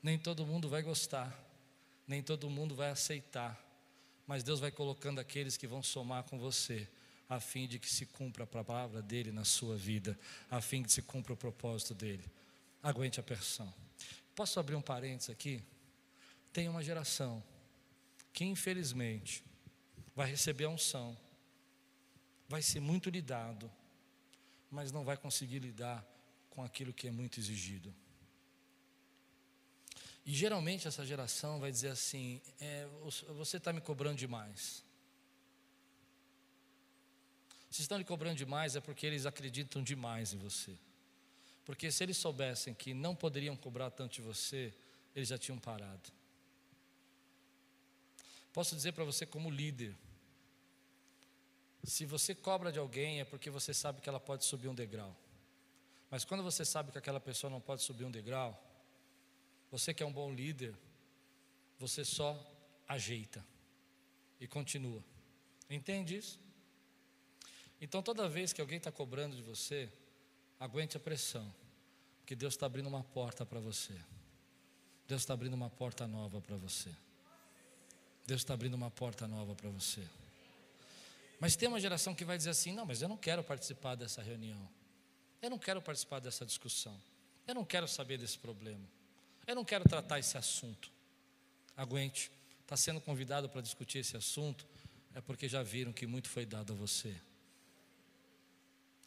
[0.02, 1.32] Nem todo mundo vai gostar,
[2.08, 3.56] nem todo mundo vai aceitar,
[4.26, 6.88] mas Deus vai colocando aqueles que vão somar com você
[7.34, 10.18] a fim de que se cumpra a palavra dele na sua vida,
[10.50, 12.24] a fim de que se cumpra o propósito dele.
[12.82, 13.72] Aguente a pressão.
[14.34, 15.62] Posso abrir um parênteses aqui?
[16.52, 17.42] Tem uma geração
[18.34, 19.42] que infelizmente
[20.14, 21.16] vai receber a unção,
[22.46, 23.72] vai ser muito lidado,
[24.70, 26.06] mas não vai conseguir lidar
[26.50, 27.94] com aquilo que é muito exigido.
[30.26, 32.86] E geralmente essa geração vai dizer assim: é,
[33.34, 34.84] você está me cobrando demais.
[37.72, 40.76] Se estão lhe cobrando demais, é porque eles acreditam demais em você.
[41.64, 44.74] Porque se eles soubessem que não poderiam cobrar tanto de você,
[45.16, 46.12] eles já tinham parado.
[48.52, 49.96] Posso dizer para você, como líder,
[51.82, 55.16] se você cobra de alguém é porque você sabe que ela pode subir um degrau.
[56.10, 58.62] Mas quando você sabe que aquela pessoa não pode subir um degrau,
[59.70, 60.74] você que é um bom líder,
[61.78, 62.38] você só
[62.86, 63.42] ajeita
[64.38, 65.02] e continua.
[65.70, 66.38] Entende isso?
[67.82, 69.90] Então, toda vez que alguém está cobrando de você,
[70.60, 71.52] aguente a pressão,
[72.20, 73.92] porque Deus está abrindo uma porta para você.
[75.08, 76.90] Deus está abrindo uma porta nova para você.
[78.24, 80.00] Deus está abrindo uma porta nova para você.
[81.40, 84.22] Mas tem uma geração que vai dizer assim: não, mas eu não quero participar dessa
[84.22, 84.68] reunião.
[85.42, 86.96] Eu não quero participar dessa discussão.
[87.48, 88.88] Eu não quero saber desse problema.
[89.44, 90.88] Eu não quero tratar esse assunto.
[91.76, 92.30] Aguente.
[92.60, 94.64] Está sendo convidado para discutir esse assunto,
[95.16, 97.20] é porque já viram que muito foi dado a você.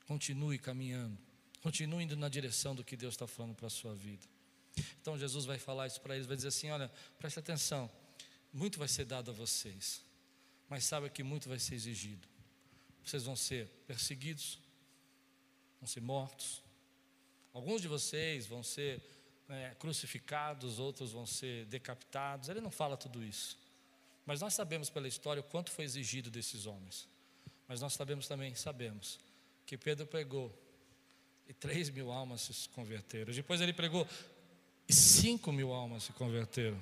[0.06, 1.18] Continue caminhando.
[1.62, 4.26] Continue indo na direção do que Deus está falando para a sua vida.
[5.01, 7.89] Então Jesus vai falar isso para eles, vai dizer assim: olha, preste atenção,
[8.53, 10.01] muito vai ser dado a vocês,
[10.70, 12.28] mas saiba que muito vai ser exigido.
[13.03, 14.60] Vocês vão ser perseguidos,
[15.80, 16.62] vão ser mortos.
[17.53, 19.01] Alguns de vocês vão ser
[19.47, 22.49] é, crucificados, outros vão ser decapitados.
[22.49, 23.58] Ele não fala tudo isso.
[24.26, 27.08] Mas nós sabemos pela história o quanto foi exigido desses homens.
[27.68, 29.20] Mas nós sabemos também, sabemos,
[29.66, 30.53] que Pedro pregou
[31.47, 33.34] e três mil almas se converteram.
[33.34, 34.07] Depois ele pregou
[34.88, 36.82] e cinco mil almas se converteram.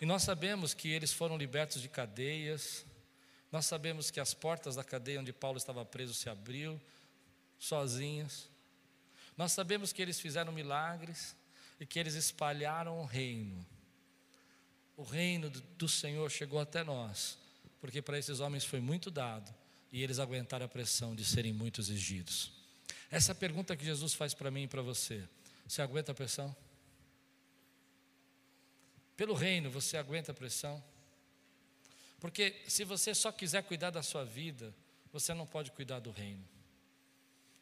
[0.00, 2.84] E nós sabemos que eles foram libertos de cadeias.
[3.50, 6.80] Nós sabemos que as portas da cadeia onde Paulo estava preso se abriu
[7.58, 8.48] sozinhas.
[9.36, 11.34] Nós sabemos que eles fizeram milagres
[11.80, 13.64] e que eles espalharam o reino.
[14.96, 17.38] O reino do Senhor chegou até nós,
[17.80, 19.54] porque para esses homens foi muito dado
[19.90, 22.52] e eles aguentaram a pressão de serem muito exigidos.
[23.10, 25.26] Essa é pergunta que Jesus faz para mim e para você.
[25.66, 26.54] Você aguenta a pressão?
[29.16, 30.82] Pelo reino, você aguenta a pressão?
[32.20, 34.74] Porque se você só quiser cuidar da sua vida,
[35.12, 36.44] você não pode cuidar do reino.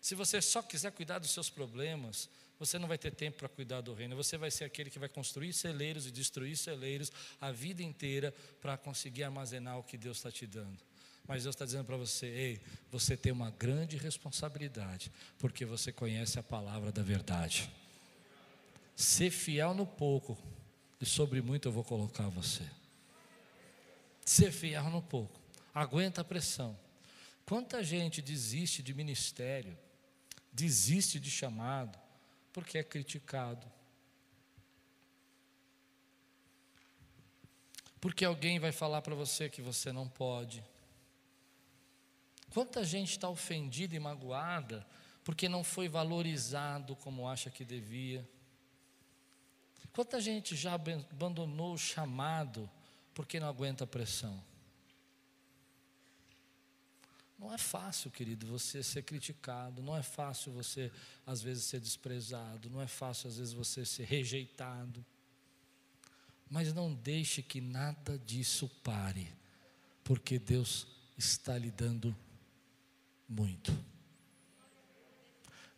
[0.00, 3.80] Se você só quiser cuidar dos seus problemas, você não vai ter tempo para cuidar
[3.80, 4.16] do reino.
[4.16, 8.76] Você vai ser aquele que vai construir celeiros e destruir celeiros a vida inteira para
[8.76, 10.78] conseguir armazenar o que Deus está te dando.
[11.26, 12.60] Mas Deus está dizendo para você: ei,
[12.90, 17.70] você tem uma grande responsabilidade, porque você conhece a palavra da verdade.
[18.94, 20.38] Ser fiel no pouco,
[21.00, 22.64] e sobre muito eu vou colocar você.
[24.24, 25.38] Ser fiel no pouco,
[25.74, 26.78] aguenta a pressão.
[27.44, 29.76] Quanta gente desiste de ministério,
[30.52, 31.96] desiste de chamado,
[32.52, 33.66] porque é criticado.
[38.00, 40.62] Porque alguém vai falar para você que você não pode.
[42.56, 44.86] Quanta gente está ofendida e magoada
[45.22, 48.26] porque não foi valorizado como acha que devia.
[49.92, 52.66] Quanta gente já abandonou o chamado
[53.12, 54.42] porque não aguenta a pressão.
[57.38, 60.90] Não é fácil, querido, você ser criticado, não é fácil você,
[61.26, 65.04] às vezes, ser desprezado, não é fácil, às vezes, você ser rejeitado.
[66.48, 69.30] Mas não deixe que nada disso pare,
[70.02, 70.86] porque Deus
[71.18, 72.16] está lhe dando
[73.28, 73.76] muito.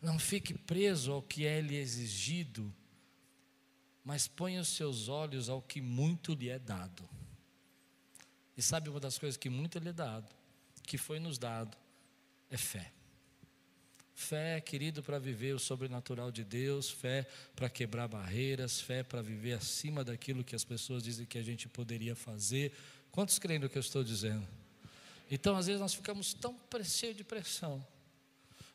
[0.01, 2.73] Não fique preso ao que é lhe exigido,
[4.03, 7.07] mas ponha os seus olhos ao que muito lhe é dado.
[8.55, 10.39] E sabe uma das coisas que muito lhe é dado?
[10.89, 11.77] que foi nos dado
[12.49, 12.91] é fé.
[14.15, 19.53] Fé, querido, para viver o sobrenatural de Deus, fé para quebrar barreiras, fé para viver
[19.53, 22.73] acima daquilo que as pessoas dizem que a gente poderia fazer.
[23.11, 24.45] Quantos creem no que eu estou dizendo?
[25.29, 27.85] Então, às vezes, nós ficamos tão cheios de pressão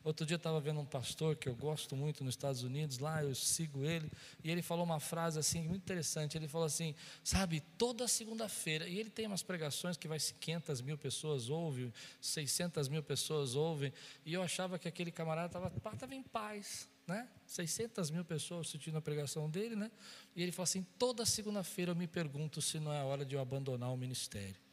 [0.05, 3.23] Outro dia eu estava vendo um pastor que eu gosto muito nos Estados Unidos, lá
[3.23, 4.11] eu sigo ele,
[4.43, 6.37] e ele falou uma frase assim muito interessante.
[6.37, 6.93] Ele falou assim:
[7.23, 11.91] sabe, toda segunda-feira, e ele tem umas pregações que vai 500 mil pessoas ouvem,
[12.21, 13.91] 600 mil pessoas ouvem,
[14.23, 17.27] e eu achava que aquele camarada estava em paz, né?
[17.47, 19.89] 600 mil pessoas assistindo a pregação dele, né?
[20.35, 23.33] E ele falou assim: toda segunda-feira eu me pergunto se não é a hora de
[23.33, 24.64] eu abandonar o ministério.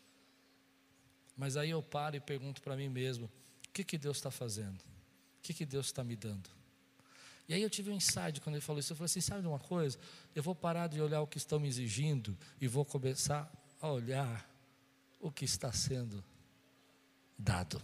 [1.42, 4.78] Mas aí eu paro e pergunto para mim mesmo: o que, que Deus está fazendo?
[4.78, 6.48] O que, que Deus está me dando?
[7.48, 8.92] E aí eu tive um insight quando ele falou isso.
[8.92, 9.98] Eu falei assim: sabe de uma coisa?
[10.36, 14.48] Eu vou parar de olhar o que estão me exigindo e vou começar a olhar
[15.18, 16.22] o que está sendo
[17.36, 17.82] dado.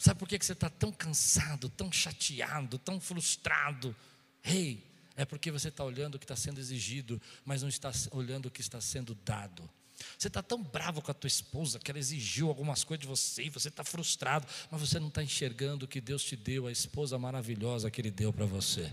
[0.00, 3.94] Sabe por que, você está tão cansado, tão chateado, tão frustrado?
[4.42, 4.84] Rei, hey,
[5.14, 8.50] é porque você está olhando o que está sendo exigido, mas não está olhando o
[8.50, 9.70] que está sendo dado.
[10.18, 13.44] Você está tão bravo com a tua esposa que ela exigiu algumas coisas de você
[13.44, 17.18] e você está frustrado, mas você não está enxergando que Deus te deu, a esposa
[17.18, 18.92] maravilhosa que Ele deu para você.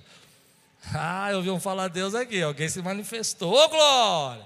[0.93, 4.45] Ah, eu ouvi um falar Deus aqui, alguém se manifestou, ô glória!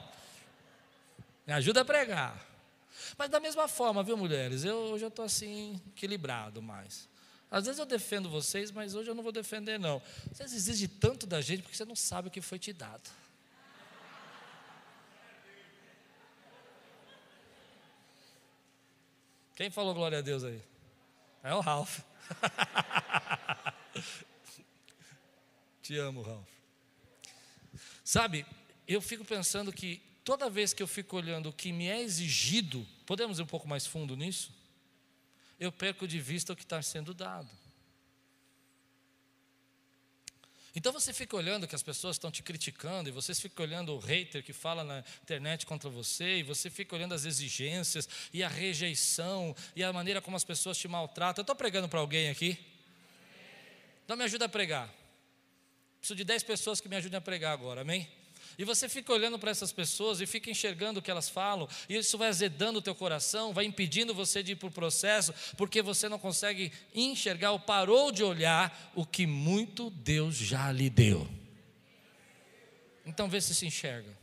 [1.46, 2.46] Me ajuda a pregar.
[3.18, 4.64] Mas da mesma forma, viu, mulheres?
[4.64, 7.08] Eu hoje eu estou assim, equilibrado mais.
[7.50, 10.02] Às vezes eu defendo vocês, mas hoje eu não vou defender, não.
[10.32, 13.10] Vocês exigem tanto da gente porque você não sabe o que foi te dado.
[19.58, 20.62] Quem falou glória a Deus aí?
[21.42, 22.02] É o Ralph.
[25.82, 26.48] Te amo, Ralph.
[28.04, 28.46] Sabe,
[28.88, 32.88] eu fico pensando que toda vez que eu fico olhando o que me é exigido,
[33.04, 34.56] podemos ir um pouco mais fundo nisso?
[35.60, 37.50] Eu perco de vista o que está sendo dado.
[40.78, 43.98] Então você fica olhando que as pessoas estão te criticando, e você fica olhando o
[43.98, 48.48] hater que fala na internet contra você, e você fica olhando as exigências, e a
[48.48, 51.42] rejeição, e a maneira como as pessoas te maltratam.
[51.42, 52.64] Eu estou pregando para alguém aqui?
[54.06, 54.88] Então me ajuda a pregar.
[55.98, 58.08] Preciso de 10 pessoas que me ajudem a pregar agora, amém?
[58.58, 61.96] E você fica olhando para essas pessoas e fica enxergando o que elas falam, e
[61.96, 65.82] isso vai azedando o teu coração, vai impedindo você de ir para o processo, porque
[65.82, 71.28] você não consegue enxergar ou parou de olhar o que muito Deus já lhe deu.
[73.06, 74.18] Então vê se se enxerga.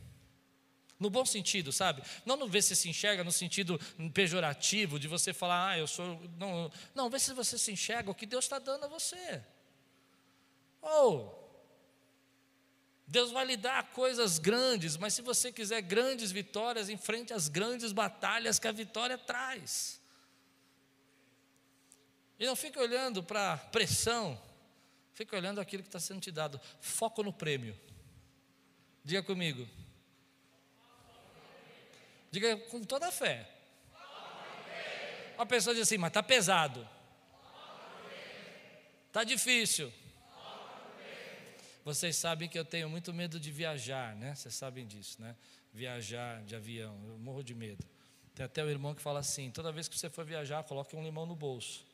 [0.99, 2.01] No bom sentido, sabe?
[2.25, 3.79] Não no ver se se enxerga no sentido
[4.13, 6.21] pejorativo, de você falar, ah, eu sou.
[6.37, 9.41] Não, não vê se você se enxerga o que Deus está dando a você.
[10.81, 11.44] Ou, oh,
[13.07, 17.91] Deus vai lhe dar coisas grandes, mas se você quiser grandes vitórias, enfrente as grandes
[17.91, 20.01] batalhas que a vitória traz.
[22.39, 24.41] E não fique olhando para a pressão,
[25.13, 26.59] fique olhando aquilo que está sendo te dado.
[26.81, 27.79] Foco no prêmio.
[29.03, 29.67] Diga comigo.
[32.31, 33.47] Diga com toda a fé.
[35.35, 36.87] Uma pessoa diz assim, mas está pesado.
[39.07, 39.93] Está difícil.
[41.85, 44.33] Vocês sabem que eu tenho muito medo de viajar, né?
[44.33, 45.35] Vocês sabem disso, né?
[45.71, 47.85] Viajar de avião, eu morro de medo.
[48.33, 51.03] Tem até o irmão que fala assim: toda vez que você for viajar, coloque um
[51.03, 51.85] limão no bolso.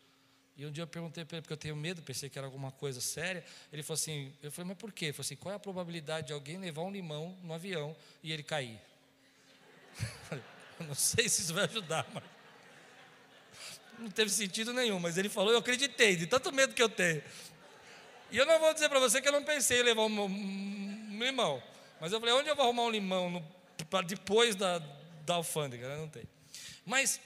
[0.55, 2.71] E um dia eu perguntei para ele, porque eu tenho medo, pensei que era alguma
[2.71, 3.43] coisa séria.
[3.71, 5.07] Ele falou assim: eu falei, mas por quê?
[5.07, 8.31] Ele falou assim: qual é a probabilidade de alguém levar um limão no avião e
[8.31, 8.79] ele cair?
[10.79, 12.23] Eu não sei se isso vai ajudar, mas.
[13.99, 17.21] Não teve sentido nenhum, mas ele falou, eu acreditei, de tanto medo que eu tenho.
[18.31, 21.19] E eu não vou dizer para você que eu não pensei em levar um, um,
[21.19, 21.61] limão.
[21.99, 23.45] Mas eu falei, onde eu vou arrumar um limão
[23.89, 24.79] para depois da,
[25.25, 25.97] da alfândega?
[25.97, 26.23] Não tem.
[26.85, 27.19] Mas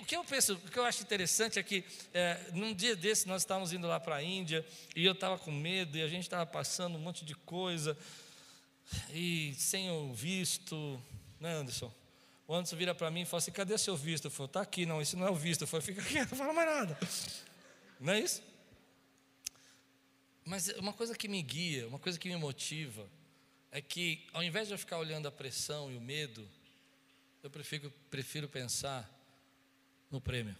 [0.00, 3.26] o que eu penso, o que eu acho interessante é que é, num dia desse
[3.26, 4.64] nós estávamos indo lá para a Índia
[4.94, 7.98] e eu estava com medo e a gente estava passando um monte de coisa
[9.12, 11.02] e sem o visto,
[11.40, 11.92] né, Anderson?
[12.46, 14.26] O Anderson vira para mim e fala assim: cadê seu visto?
[14.26, 15.62] Eu falo, está aqui, não, isso não é o visto.
[15.62, 16.98] Eu falo, fica quieto, não fala mais nada.
[17.98, 18.42] Não é isso?
[20.44, 23.08] Mas uma coisa que me guia, uma coisa que me motiva,
[23.70, 26.48] é que ao invés de eu ficar olhando a pressão e o medo,
[27.42, 29.08] eu prefiro, prefiro pensar
[30.10, 30.56] no prêmio.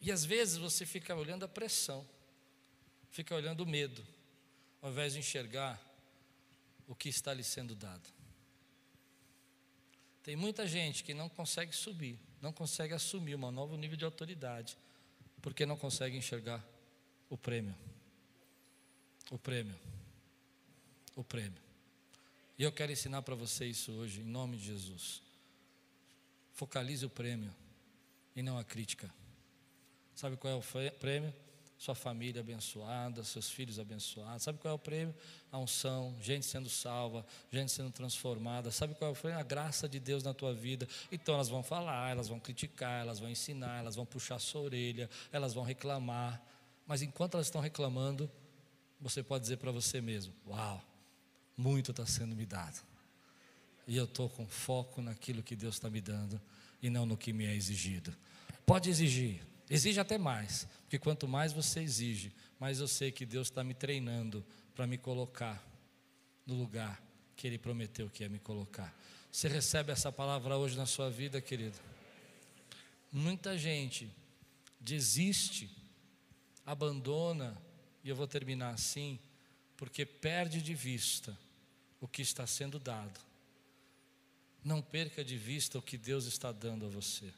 [0.00, 2.08] E às vezes você fica olhando a pressão,
[3.10, 4.06] fica olhando o medo,
[4.80, 5.82] ao invés de enxergar
[6.86, 8.08] o que está lhe sendo dado.
[10.22, 14.78] Tem muita gente que não consegue subir, não consegue assumir um novo nível de autoridade,
[15.42, 16.64] porque não consegue enxergar
[17.28, 17.74] o prêmio.
[19.32, 19.74] O prêmio.
[21.16, 21.60] O prêmio.
[22.56, 25.20] E eu quero ensinar para você isso hoje, em nome de Jesus.
[26.52, 27.52] Focalize o prêmio
[28.36, 29.12] e não a crítica.
[30.14, 31.34] Sabe qual é o prêmio?
[31.78, 34.42] Sua família abençoada, seus filhos abençoados.
[34.42, 35.14] Sabe qual é o prêmio?
[35.52, 38.70] A unção, gente sendo salva, gente sendo transformada.
[38.70, 39.38] Sabe qual é o prêmio?
[39.38, 40.88] A graça de Deus na tua vida.
[41.12, 44.62] Então elas vão falar, elas vão criticar, elas vão ensinar, elas vão puxar a sua
[44.62, 46.42] orelha, elas vão reclamar.
[46.86, 48.30] Mas enquanto elas estão reclamando,
[49.00, 50.82] você pode dizer para você mesmo: Uau,
[51.56, 52.82] muito está sendo me dado.
[53.86, 56.40] E eu estou com foco naquilo que Deus está me dando
[56.82, 58.12] e não no que me é exigido.
[58.64, 63.48] Pode exigir, Exige até mais, porque quanto mais você exige, mais eu sei que Deus
[63.48, 64.44] está me treinando
[64.74, 65.62] para me colocar
[66.46, 67.02] no lugar
[67.34, 68.96] que Ele prometeu que ia me colocar.
[69.30, 71.78] Você recebe essa palavra hoje na sua vida, querido?
[73.12, 74.08] Muita gente
[74.78, 75.68] desiste,
[76.64, 77.60] abandona,
[78.04, 79.18] e eu vou terminar assim,
[79.76, 81.36] porque perde de vista
[82.00, 83.20] o que está sendo dado.
[84.62, 87.32] Não perca de vista o que Deus está dando a você.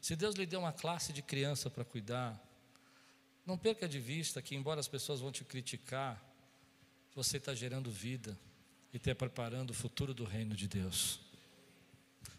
[0.00, 2.40] Se Deus lhe deu uma classe de criança para cuidar,
[3.44, 6.22] não perca de vista que, embora as pessoas vão te criticar,
[7.14, 8.36] você está gerando vida
[8.92, 11.20] e está preparando o futuro do reino de Deus.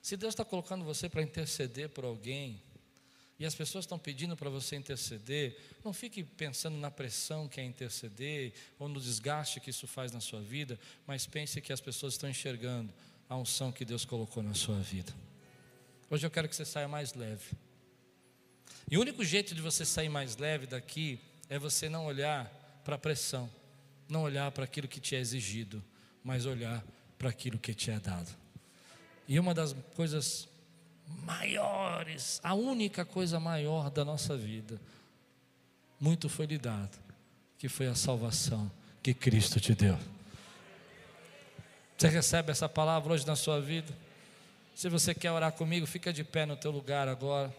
[0.02, 2.62] Se Deus está colocando você para interceder por alguém,
[3.40, 7.64] e as pessoas estão pedindo para você interceder, não fique pensando na pressão que é
[7.64, 12.14] interceder, ou no desgaste que isso faz na sua vida, mas pense que as pessoas
[12.14, 12.92] estão enxergando
[13.30, 15.14] a unção que Deus colocou na sua vida.
[16.10, 17.52] Hoje eu quero que você saia mais leve.
[18.90, 22.50] E o único jeito de você sair mais leve daqui é você não olhar
[22.86, 23.50] para a pressão,
[24.08, 25.84] não olhar para aquilo que te é exigido,
[26.24, 26.84] mas olhar
[27.18, 28.34] para aquilo que te é dado.
[29.28, 30.48] E uma das coisas
[31.06, 34.80] maiores, a única coisa maior da nossa vida,
[36.00, 36.98] muito foi lhe dado,
[37.58, 38.72] que foi a salvação
[39.04, 39.98] que Cristo te deu.
[41.98, 43.94] Você recebe essa palavra hoje na sua vida?
[44.78, 47.52] Se você quer orar comigo, fica de pé no teu lugar agora.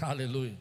[0.00, 0.58] Aleluia.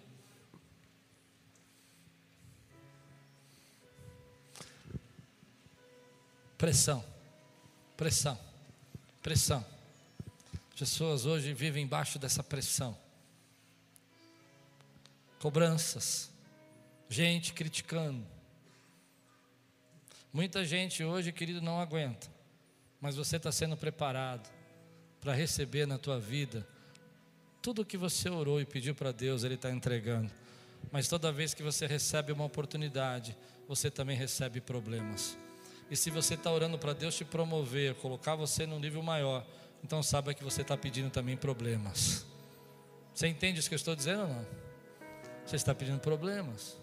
[6.55, 7.03] Pressão,
[7.97, 8.39] pressão,
[9.24, 9.65] pressão.
[10.78, 12.95] Pessoas hoje vivem embaixo dessa pressão.
[15.39, 16.30] Cobranças,
[17.09, 18.24] gente criticando.
[20.32, 22.28] Muita gente hoje, querido, não aguenta,
[23.01, 24.57] mas você está sendo preparado
[25.28, 26.66] para receber na tua vida
[27.62, 30.32] tudo o que você orou e pediu para Deus, Ele está entregando.
[30.90, 33.36] Mas toda vez que você recebe uma oportunidade,
[33.68, 35.38] você também recebe problemas.
[35.92, 39.46] E se você está orando para Deus te promover, colocar você num nível maior,
[39.84, 42.26] então saiba que você está pedindo também problemas.
[43.14, 44.48] Você entende isso que eu estou dizendo ou não?
[45.46, 46.78] Você está pedindo problemas.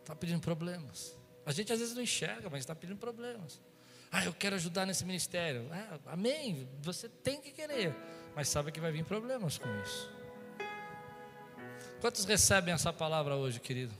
[0.00, 1.16] Está pedindo problemas.
[1.44, 3.60] A gente às vezes não enxerga, mas está pedindo problemas.
[4.10, 5.68] Ah, eu quero ajudar nesse ministério.
[5.72, 6.68] Ah, amém.
[6.80, 7.94] Você tem que querer,
[8.34, 10.10] mas sabe que vai vir problemas com isso.
[12.00, 13.94] Quantos recebem essa palavra hoje, querido?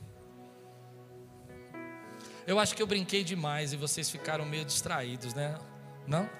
[2.47, 5.59] Eu acho que eu brinquei demais e vocês ficaram meio distraídos, né?
[6.07, 6.31] Não?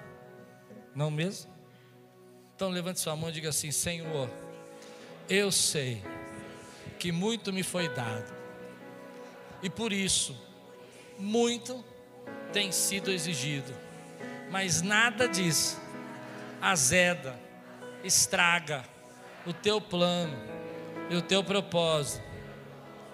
[0.95, 1.51] Não mesmo?
[2.55, 4.29] Então levante sua mão e diga assim: Senhor,
[5.29, 6.01] eu sei
[6.97, 8.33] que muito me foi dado,
[9.61, 10.35] e por isso,
[11.19, 11.83] muito
[12.51, 13.73] tem sido exigido,
[14.49, 15.79] mas nada disso
[16.61, 17.39] azeda,
[18.03, 18.83] estraga
[19.45, 20.37] o teu plano
[21.09, 22.23] e o teu propósito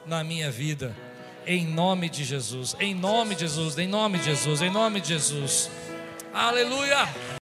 [0.05, 0.95] na minha vida.
[1.45, 5.09] Em nome de Jesus, em nome de Jesus, em nome de Jesus, em nome de
[5.09, 5.69] Jesus.
[6.33, 7.42] Aleluia!